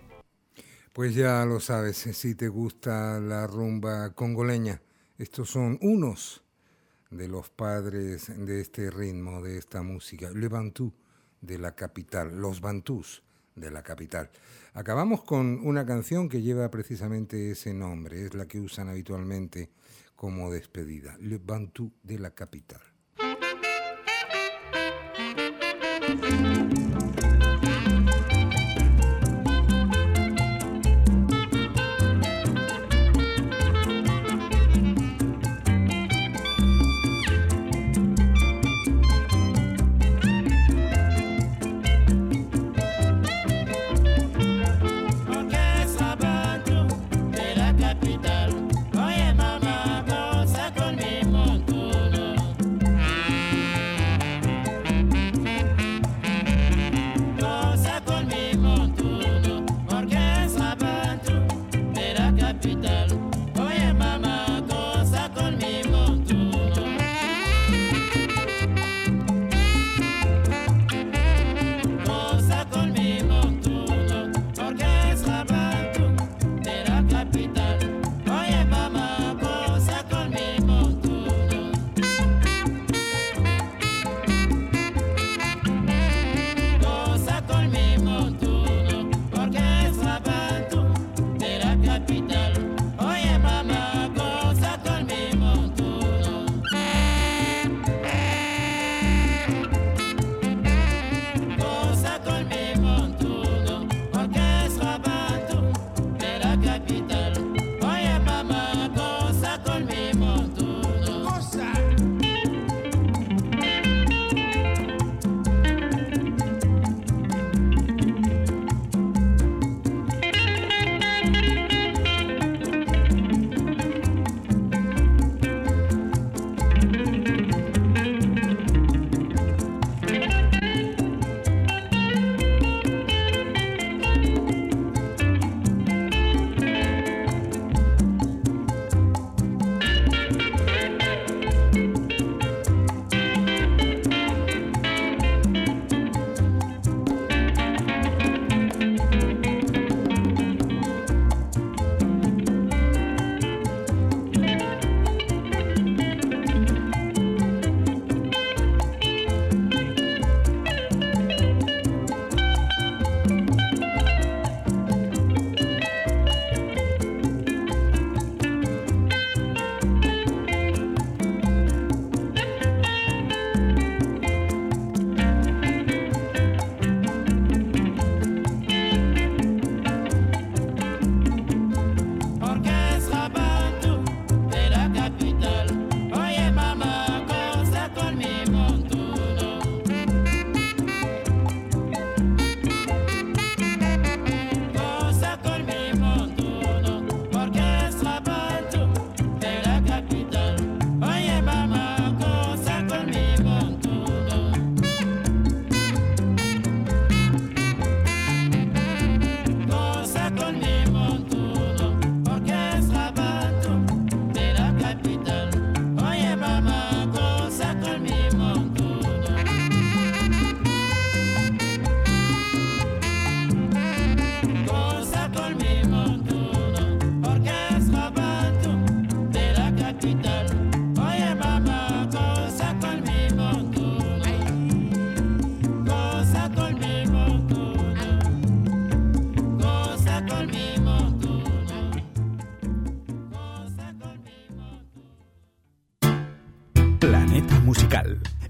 [0.94, 4.82] Pues ya lo sabes, si te gusta la rumba congoleña,
[5.18, 6.42] estos son unos
[7.12, 10.94] de los padres de este ritmo, de esta música, Le Bantu
[11.42, 13.24] de la capital, los Bantús
[13.56, 14.30] de la capital.
[14.74, 19.70] Acabamos con una canción que lleva precisamente ese nombre, es la que usan habitualmente
[20.16, 22.82] como despedida, Le Bantu de la capital.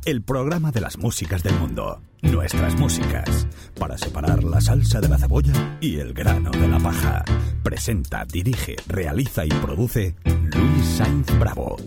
[0.10, 2.02] El programa de las músicas del mundo.
[2.22, 3.48] Nuestras músicas,
[3.80, 7.24] para separar la salsa de la cebolla y el grano de la paja.
[7.64, 11.78] Presenta, dirige, realiza y produce Luis Sainz Bravo.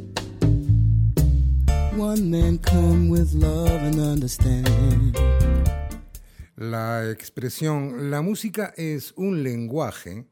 [1.98, 5.18] One man come with love and understand.
[6.56, 10.26] La expresión la música es un lenguaje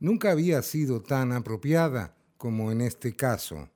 [0.00, 3.68] nunca había sido tan apropiada como en este caso.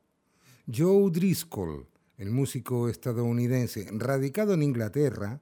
[0.72, 1.86] Joe Driscoll,
[2.18, 5.40] el músico estadounidense radicado en Inglaterra,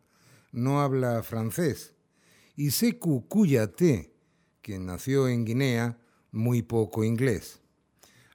[0.53, 1.95] no habla francés,
[2.57, 4.13] y Sekou Kouyaté,
[4.63, 5.99] quien nació en Guinea,
[6.33, 7.61] muy poco inglés.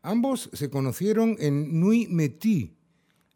[0.02, 2.72] Ambos se conocieron en Nuit Métis,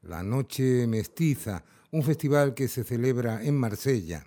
[0.02, 4.26] la Noche Mestiza, un festival que se celebra en Marsella.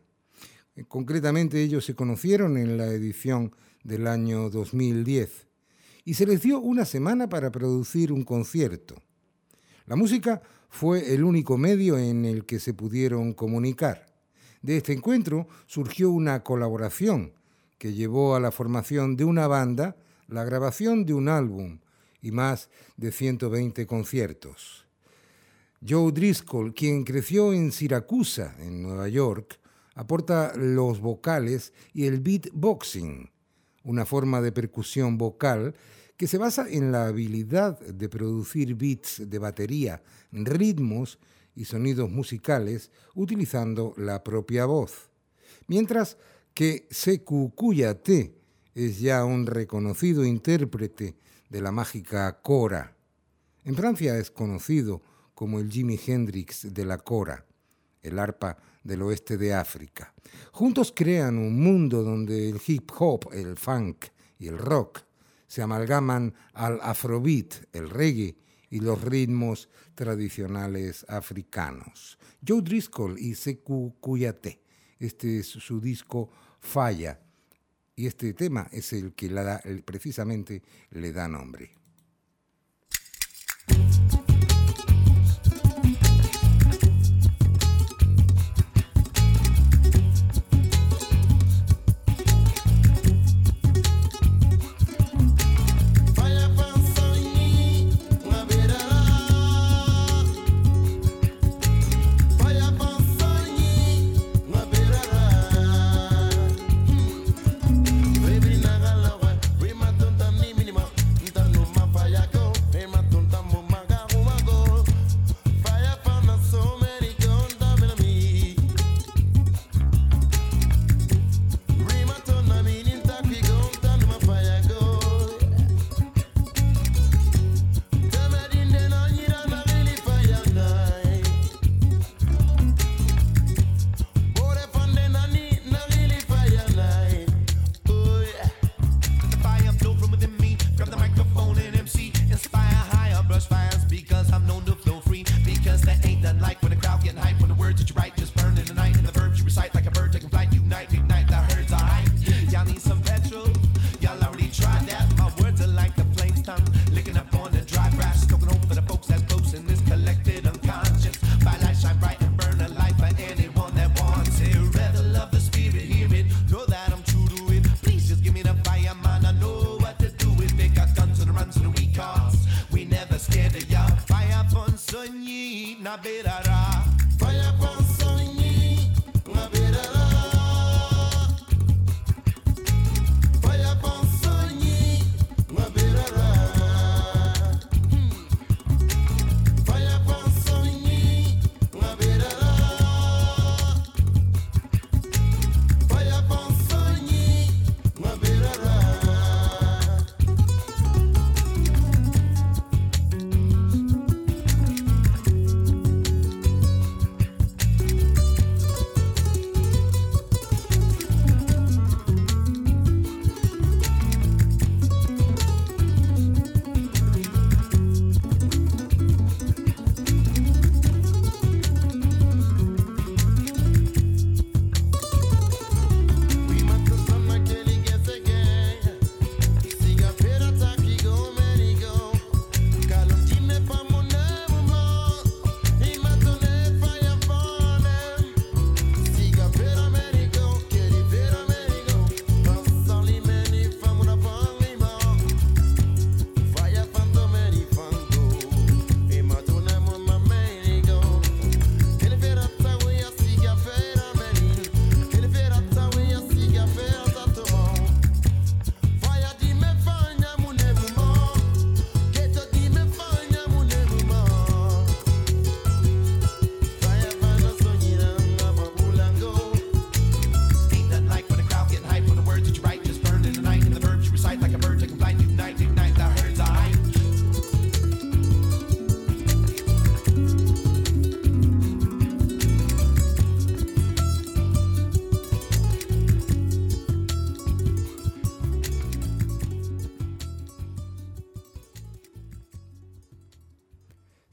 [0.89, 3.55] Concretamente ellos se conocieron en la edición
[3.85, 5.47] del año 2010
[6.05, 8.97] y se les dio una semana para producir un concierto.
[9.87, 10.43] La música
[10.73, 14.07] fue el único medio en el que se pudieron comunicar.
[14.63, 17.35] De este encuentro surgió una colaboración
[17.77, 19.97] que llevó a la formación de una banda,
[20.29, 21.81] la grabación de un álbum
[22.23, 24.87] y más de 120 conciertos.
[25.87, 29.61] Joe Driscoll, quien creció en Siracusa, en Nueva York,
[29.95, 33.31] aporta los vocales y el beatboxing,
[33.85, 35.75] una forma de percusión vocal
[36.23, 41.19] que se basa en la habilidad de producir beats de batería, ritmos
[41.57, 45.11] y sonidos musicales utilizando la propia voz.
[45.67, 46.17] Mientras
[46.55, 46.87] que
[47.57, 48.37] Kouyaté
[48.73, 51.17] es ya un reconocido intérprete
[51.51, 52.95] de la mágica cora.
[53.65, 55.03] En Francia es conocido
[55.35, 57.45] como el Jimi Hendrix de la cora,
[58.01, 60.15] el arpa del oeste de África.
[60.53, 64.05] Juntos crean un mundo donde el hip hop, el funk
[64.39, 65.01] y el rock
[65.53, 68.39] se amalgaman al afrobeat, el reggae
[68.71, 72.19] y los ritmos tradicionales africanos.
[72.41, 74.63] Joe Driscoll y Sekou Kouyaté.
[74.99, 77.21] Este es su disco Falla
[77.95, 81.75] y este tema es el que da, precisamente le da nombre.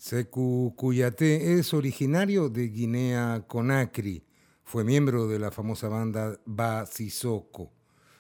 [0.10, 4.26] Sekou Kouyaté es originario de Guinea Conakry.
[4.64, 7.72] Fue miembro de la famosa banda Basisoko.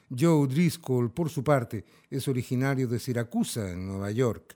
[0.07, 4.55] Joe Driscoll, por su parte, es originario de Siracusa, en Nueva York.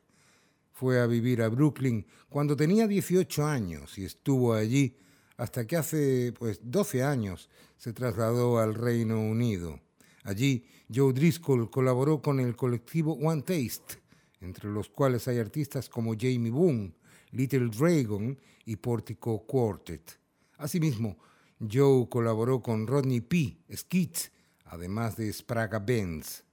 [0.73, 4.95] Fue a vivir a Brooklyn cuando tenía 18 años y estuvo allí
[5.35, 9.79] hasta que hace pues 12 años se trasladó al Reino Unido.
[10.23, 14.03] Allí, Joe Driscoll colaboró con el colectivo One Taste,
[14.39, 16.93] entre los cuales hay artistas como Jamie Boone,
[17.33, 20.19] Little Dragon y Portico Quartet.
[20.57, 21.17] Asimismo,
[21.59, 23.57] Joe colaboró con Rodney P.
[23.75, 24.31] Skits,
[24.65, 26.43] además de Spraga Benz.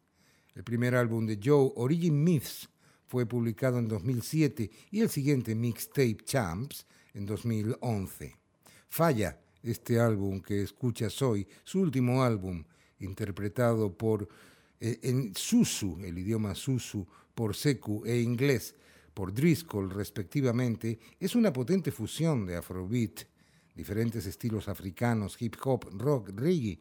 [0.55, 2.69] El primer álbum de Joe, Origin Myths,
[3.07, 8.36] fue publicado en 2007 y el siguiente Mixtape Champs en 2011.
[8.89, 12.65] Falla este álbum que escuchas hoy, su último álbum,
[13.01, 14.28] interpretado por
[14.81, 18.74] eh, en Susu, el idioma Susu, por Seku e inglés
[19.15, 23.23] por Driscoll respectivamente, es una potente fusión de afrobeat,
[23.74, 26.78] diferentes estilos africanos, hip hop, rock, reggae,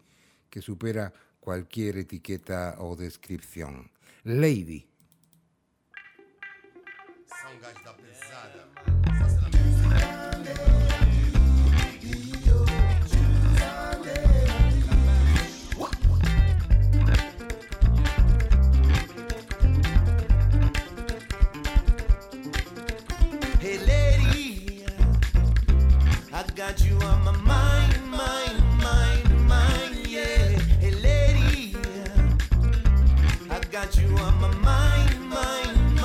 [0.50, 3.92] que supera cualquier etiqueta o descripción.
[4.24, 4.88] Lady.
[7.42, 8.69] Hey
[26.70, 30.50] I got you on my mind, mind, mind, mind, yeah.
[30.80, 31.76] Hey lady,
[33.50, 36.00] I got you on my mind, mind.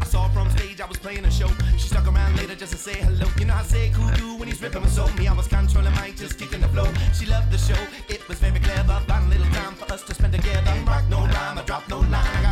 [0.00, 1.48] I saw from stage, I was playing a show.
[1.76, 3.26] She stuck around later just to say hello.
[3.40, 5.08] You know how say cool do when he's ripping my soul.
[5.14, 6.86] Me, I was controlling mine, just kicking the flow.
[7.12, 9.00] She loved the show, it was very clever.
[9.08, 10.72] Found a little time for us to spend together.
[10.86, 12.51] Rock no rhyme, I drop no line.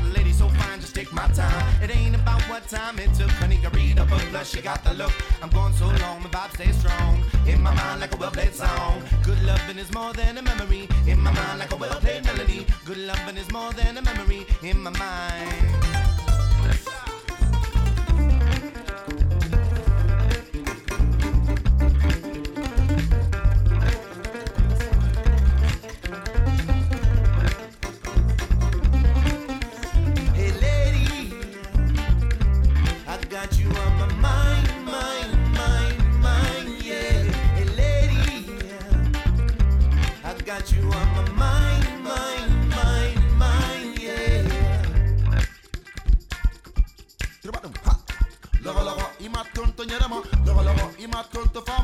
[1.21, 1.83] My time.
[1.83, 3.31] It ain't about what time it took.
[3.43, 5.13] Honey, can read a book, plus she got the look.
[5.43, 7.25] I'm going so long, my vibe stays strong.
[7.47, 9.03] In my mind, like a well played song.
[9.23, 10.89] Good loving is more than a memory.
[11.07, 12.67] In my mind, like a well played melody.
[12.85, 14.47] Good loving is more than a memory.
[14.63, 17.10] In my mind.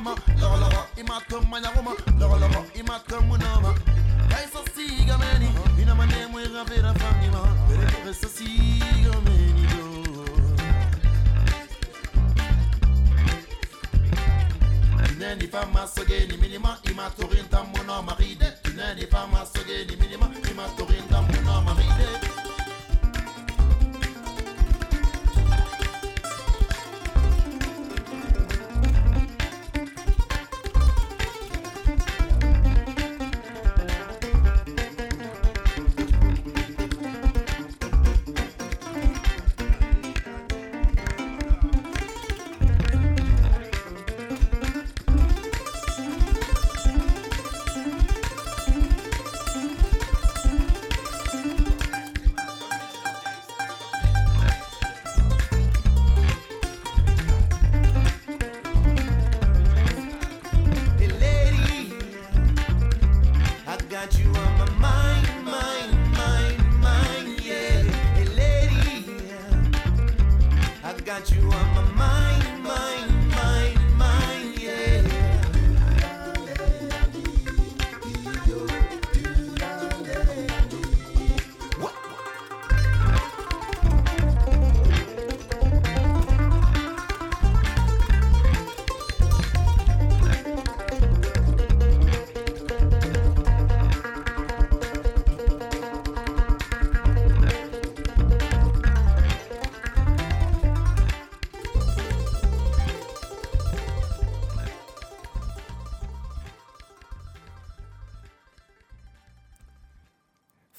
[0.07, 3.74] mama Logo logo imatwe I woma Logo logo imatwe munoma
[4.31, 5.49] Kaisa siga meni
[5.83, 9.87] Ina mane mwera vera fangima Bere kaisa siga meni yo.
[15.07, 18.53] Tuneni pa masoge ni minima Imatorin tamunoma ride.
[18.62, 20.95] Tuneni pa masoge ni minima Imatorin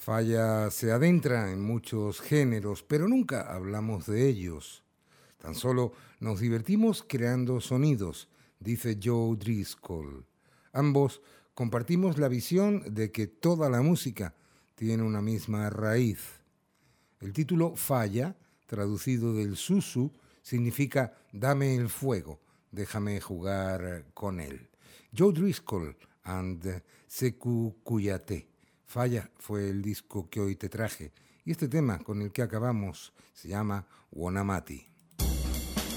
[0.08, 4.82] Falla se adentra en muchos géneros, pero nunca hablamos de ellos.
[5.36, 10.24] Tan solo nos divertimos creando sonidos, dice Joe Driscoll.
[10.72, 11.20] Ambos
[11.52, 14.34] compartimos la visión de que toda la música
[14.76, 16.20] tiene una misma raíz.
[17.20, 20.10] El título Falla, traducido del susu,
[20.40, 22.40] significa dame el fuego,
[22.72, 24.70] déjame jugar con él.
[25.14, 28.57] Joe Driscoll and Seku Kuyate.
[28.88, 31.12] Falla fue el disco que hoy te traje
[31.44, 34.86] y este tema con el que acabamos se llama Wonamati.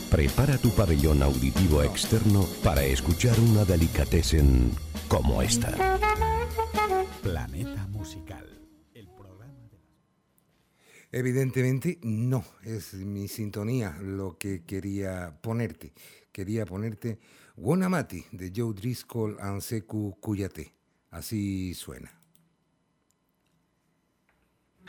[0.09, 4.71] Prepara tu pabellón auditivo externo para escuchar una delicatessen
[5.07, 5.99] como esta.
[7.23, 8.59] Planeta Musical.
[8.93, 15.93] El programa de Evidentemente no es mi sintonía lo que quería ponerte.
[16.33, 17.19] Quería ponerte
[17.55, 20.73] Wonamati de Joe Driscoll and Seku Kuyate.
[21.09, 22.20] Así suena.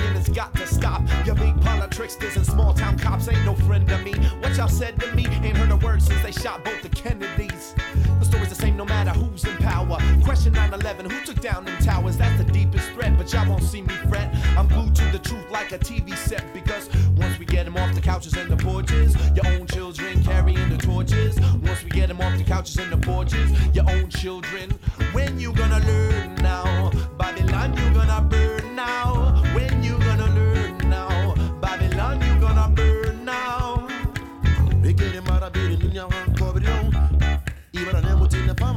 [0.00, 1.02] and it's got to stop.
[1.26, 1.58] Your big
[1.98, 4.12] tricksters and small town cops ain't no friend to me.
[4.38, 7.74] What y'all said to me ain't heard a word since they shot both the Kennedys.
[8.20, 9.98] The story's the same no matter who's in power.
[10.22, 12.16] Question 9 11, who took down them towers?
[12.16, 14.32] That's the deepest threat, but y'all won't see me fret.
[14.56, 17.92] I'm glued to the truth like a TV set because once we get them off
[17.96, 21.40] the couches and the porches, your own children carrying the torches.
[21.62, 24.70] Once we get them off the couches and the porches, your own children.
[25.10, 26.92] When you gonna learn now?
[27.18, 29.37] Babylon, you gonna burn now.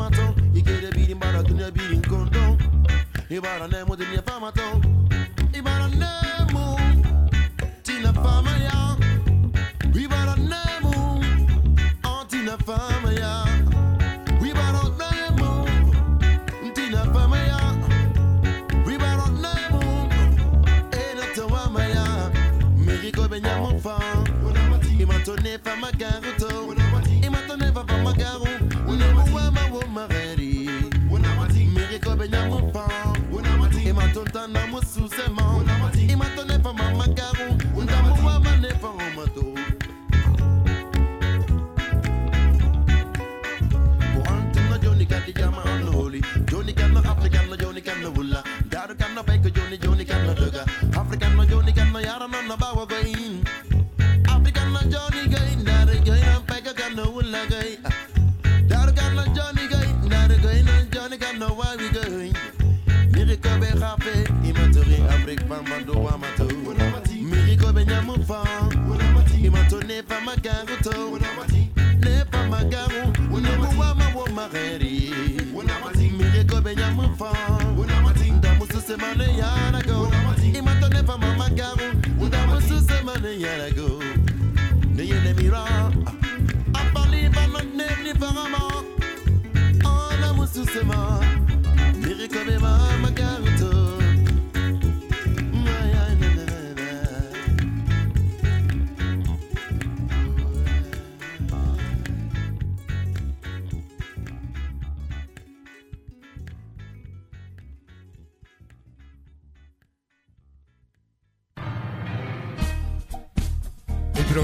[0.02, 2.58] farmatão E querer vir embora que não vir em condão
[3.30, 4.82] E para nemo de minha farmatão
[5.54, 6.76] E para nemo.
[7.84, 8.98] Tina fama ya
[9.94, 11.22] E para nemo
[12.04, 13.01] Antina fama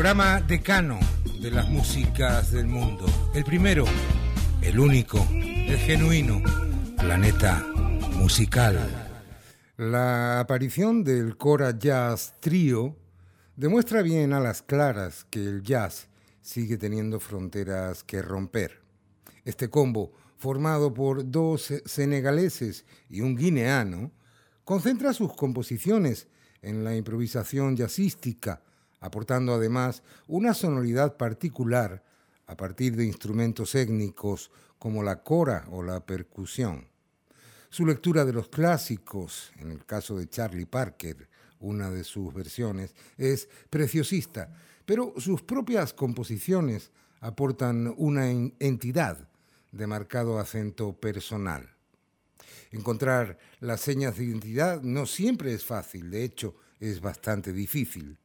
[0.08, 1.00] programa decano
[1.42, 3.06] de las músicas del mundo.
[3.36, 3.84] El primero,
[4.62, 6.42] el único, el genuino,
[6.98, 7.68] planeta
[8.16, 8.80] musical.
[9.76, 12.96] La aparición del Cora Jazz Trio
[13.58, 16.08] demuestra bien a las claras que el jazz
[16.40, 18.80] sigue teniendo fronteras que romper.
[19.44, 24.14] Este combo, formado por dos senegaleses y un guineano,
[24.64, 26.30] concentra sus composiciones
[26.62, 28.62] en la improvisación jazzística,
[29.00, 32.04] aportando además una sonoridad particular
[32.46, 36.88] a partir de instrumentos étnicos como la cora o la percusión.
[37.70, 41.30] Su lectura de los clásicos, en el caso de Charlie Parker,
[41.60, 44.54] una de sus versiones, es preciosista,
[44.86, 49.28] pero sus propias composiciones aportan una en- entidad
[49.72, 51.70] de marcado acento personal.
[52.72, 58.18] Encontrar las señas de identidad no siempre es fácil, de hecho es bastante difícil.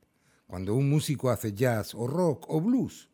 [0.53, 3.09] Cuando un músico hace jazz o rock o blues,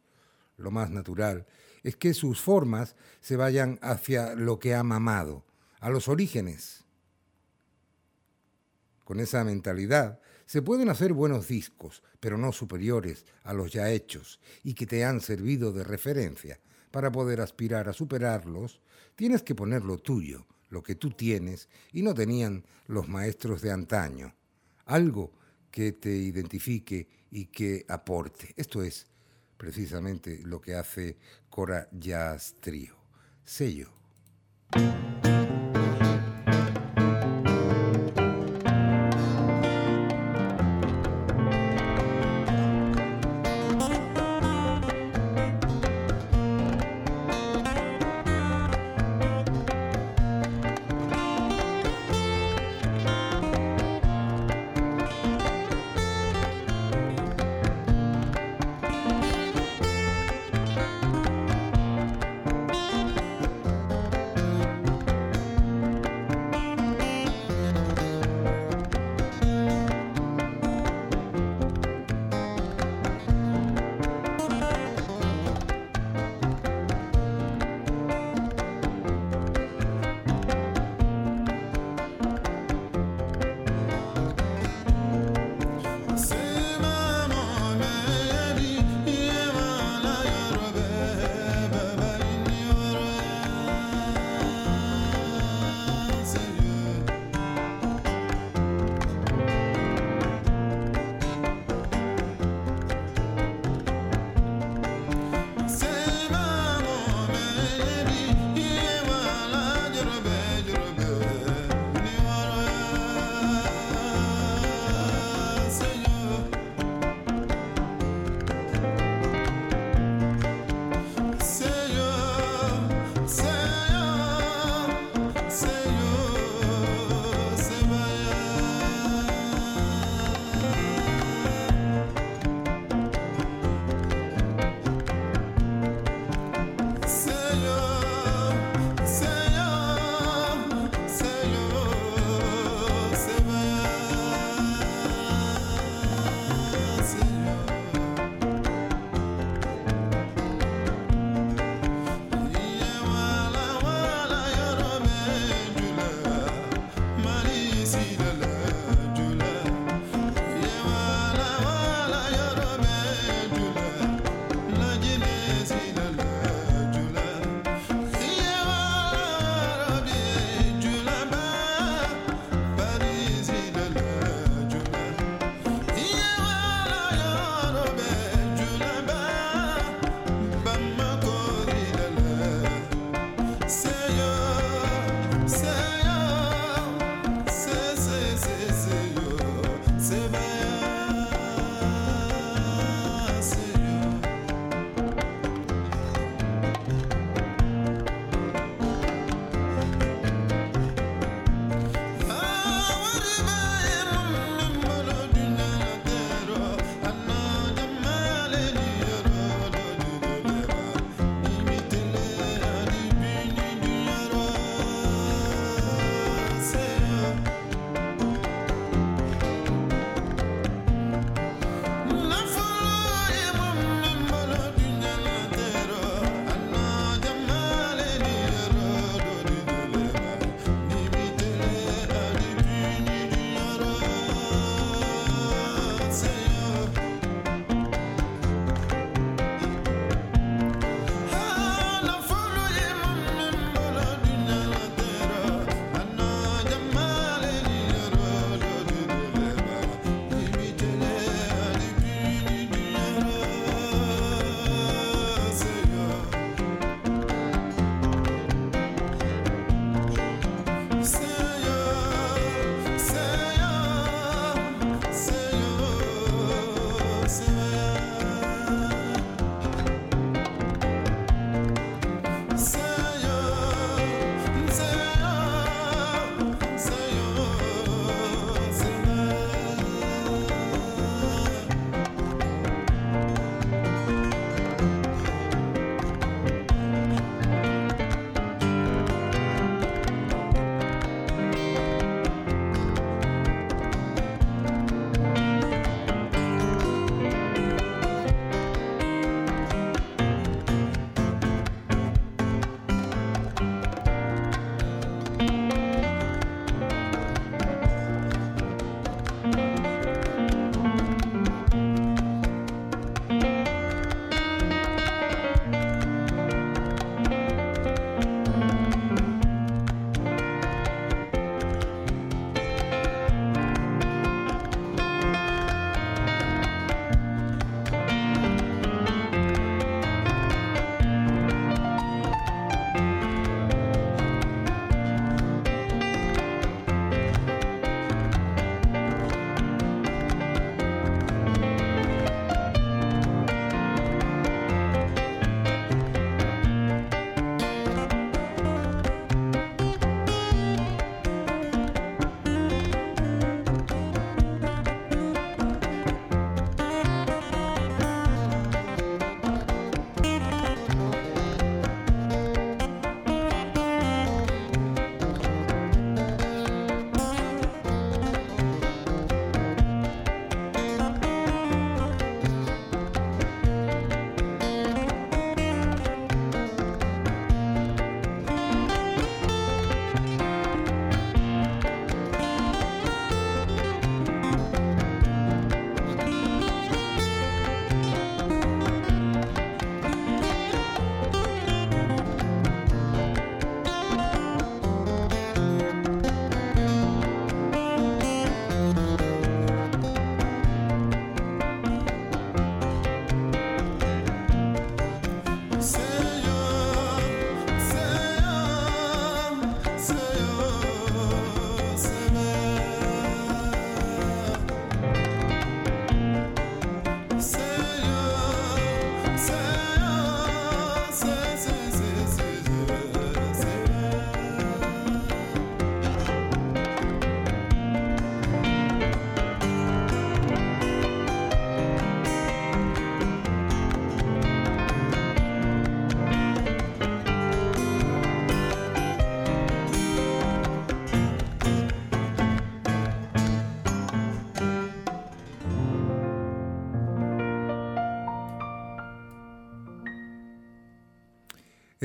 [0.57, 1.47] lo más natural
[1.85, 5.45] es que sus formas se vayan hacia lo que ha mamado,
[5.79, 6.85] a los orígenes.
[9.05, 14.41] Con esa mentalidad se pueden hacer buenos discos, pero no superiores a los ya hechos
[14.65, 16.59] y que te han servido de referencia.
[16.91, 18.81] Para poder aspirar a superarlos,
[19.15, 23.71] tienes que poner lo tuyo, lo que tú tienes y no tenían los maestros de
[23.71, 24.35] antaño.
[24.87, 25.31] Algo
[25.71, 28.55] que te identifique y que aporte.
[28.57, 29.07] Esto es
[29.57, 31.19] precisamente lo que hace
[31.51, 32.97] Cora Jazz Trio.
[33.45, 33.91] Sello.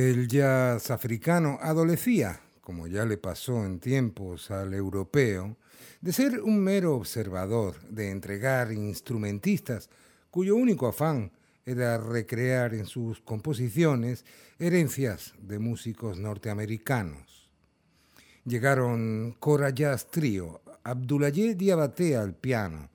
[0.03, 5.55] El jazz africano adolecía, como ya le pasó en tiempos al europeo,
[6.01, 9.89] de ser un mero observador, de entregar instrumentistas
[10.29, 11.31] cuyo único afán
[11.65, 14.25] era recrear en sus composiciones
[14.59, 17.49] herencias de músicos norteamericanos.
[18.43, 22.89] Llegaron Cora Jazz Trio, Abdoulaye Diabaté al piano,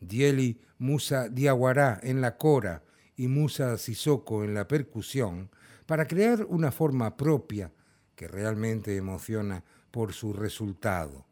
[0.00, 2.82] Dieli Musa Diaguará en la cora
[3.16, 5.50] y Musa Sissoko en la percusión,
[5.88, 7.72] para crear una forma propia
[8.14, 11.24] que realmente emociona por su resultado.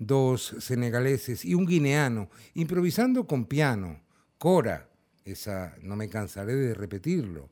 [0.00, 4.00] Dos senegaleses y un guineano improvisando con piano,
[4.36, 4.90] cora,
[5.24, 7.50] esa no me cansaré de repetirlo,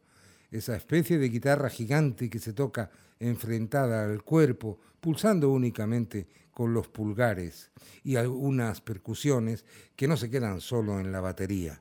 [0.50, 2.90] esa especie de guitarra gigante que se toca
[3.20, 7.70] enfrentada al cuerpo, pulsando únicamente con los pulgares,
[8.02, 9.64] y algunas percusiones
[9.94, 11.80] que no se quedan solo en la batería.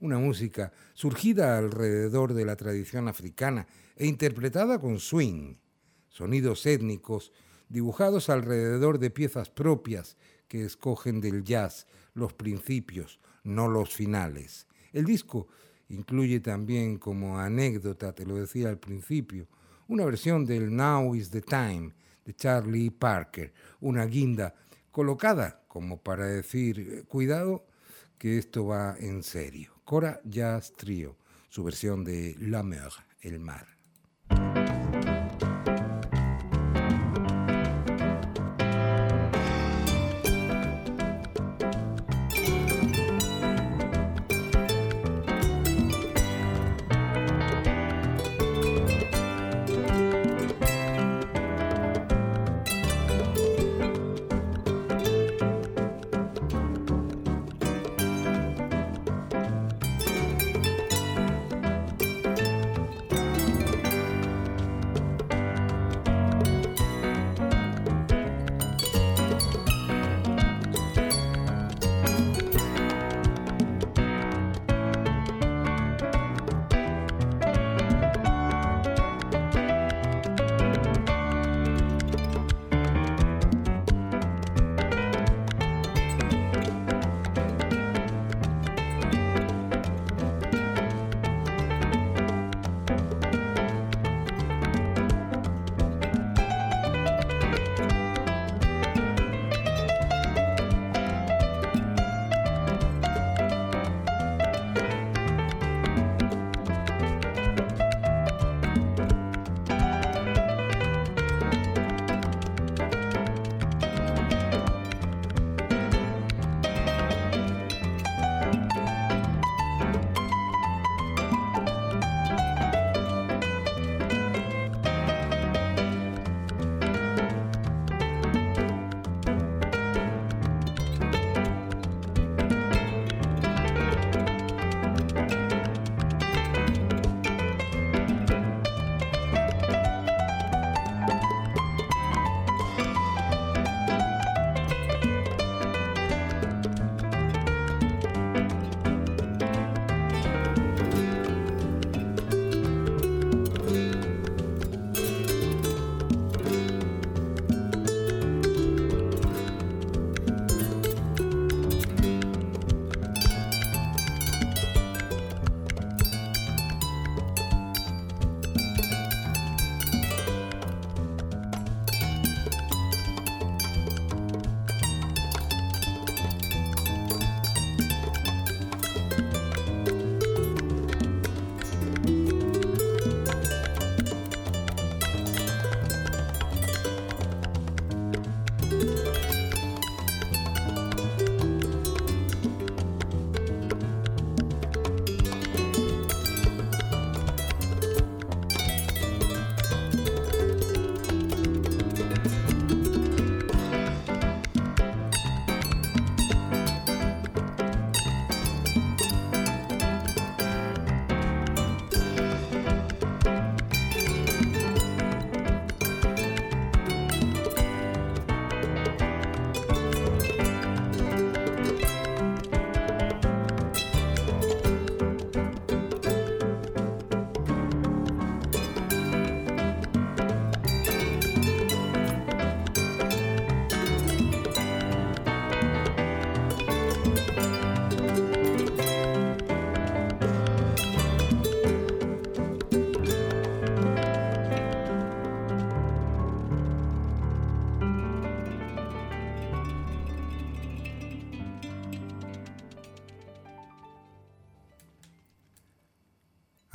[0.00, 3.66] Una música surgida alrededor de la tradición africana
[3.96, 5.56] e interpretada con swing,
[6.08, 7.32] sonidos étnicos
[7.68, 10.16] dibujados alrededor de piezas propias
[10.48, 14.66] que escogen del jazz los principios, no los finales.
[14.92, 15.48] El disco
[15.88, 19.48] incluye también como anécdota, te lo decía al principio,
[19.88, 21.94] una versión del Now is the Time
[22.24, 24.54] de Charlie Parker, una guinda
[24.90, 27.66] colocada como para decir, cuidado,
[28.18, 29.74] que esto va en serio.
[29.84, 31.18] Cora Jazz Trio,
[31.48, 32.90] su versión de La Mer,
[33.20, 33.75] el mar.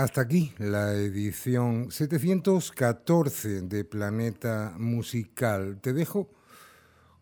[0.02, 5.80] Hasta aquí la edición 714 de Planeta Musical.
[5.80, 6.32] Te dejo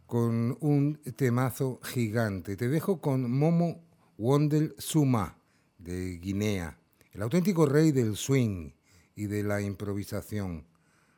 [0.06, 2.56] con un temazo gigante.
[2.56, 3.84] Te dejo con Momo
[4.18, 5.38] Wondel Suma
[5.78, 6.80] de Guinea,
[7.12, 8.72] el auténtico rey del swing
[9.14, 10.66] y de la improvisación.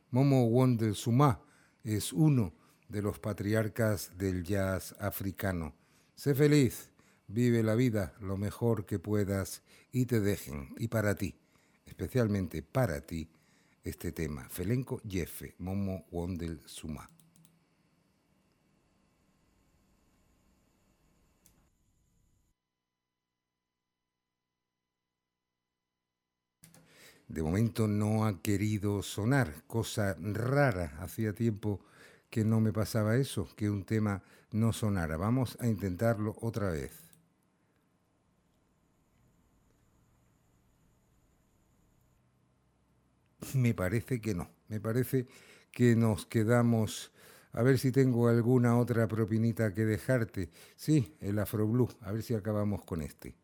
[0.10, 1.44] Momo Wondel Suma
[1.84, 2.56] es uno
[2.90, 5.76] de los patriarcas del jazz africano.
[6.16, 6.90] Sé feliz,
[7.28, 9.62] vive la vida lo mejor que puedas
[9.92, 10.74] y te dejen.
[10.80, 11.36] Y para ti,
[11.92, 13.28] especialmente para ti,
[13.84, 14.48] este tema.
[14.50, 17.10] Felenco Jefe, Momo Wondel Suma.
[27.28, 30.98] De momento no ha querido sonar, cosa rara.
[31.00, 31.82] Hacía tiempo
[32.30, 35.18] que no me pasaba eso, que un tema no sonara.
[35.18, 37.11] Vamos a intentarlo otra vez.
[43.56, 45.28] Me parece que no, me parece
[45.72, 47.12] que nos quedamos...
[47.54, 50.50] A ver si tengo alguna otra propinita que dejarte.
[50.78, 53.36] Sí, el Afro Blue, a ver si acabamos con este.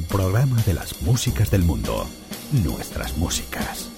[0.00, 2.06] El programa de las músicas del mundo,
[2.64, 3.90] nuestras músicas.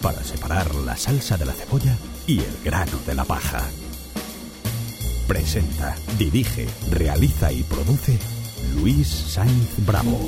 [0.00, 1.96] Para separar la salsa de la cebolla
[2.26, 3.62] y el grano de la paja.
[5.28, 8.18] Presenta, dirige, realiza y produce
[8.74, 10.26] Luis Sainz Bravo.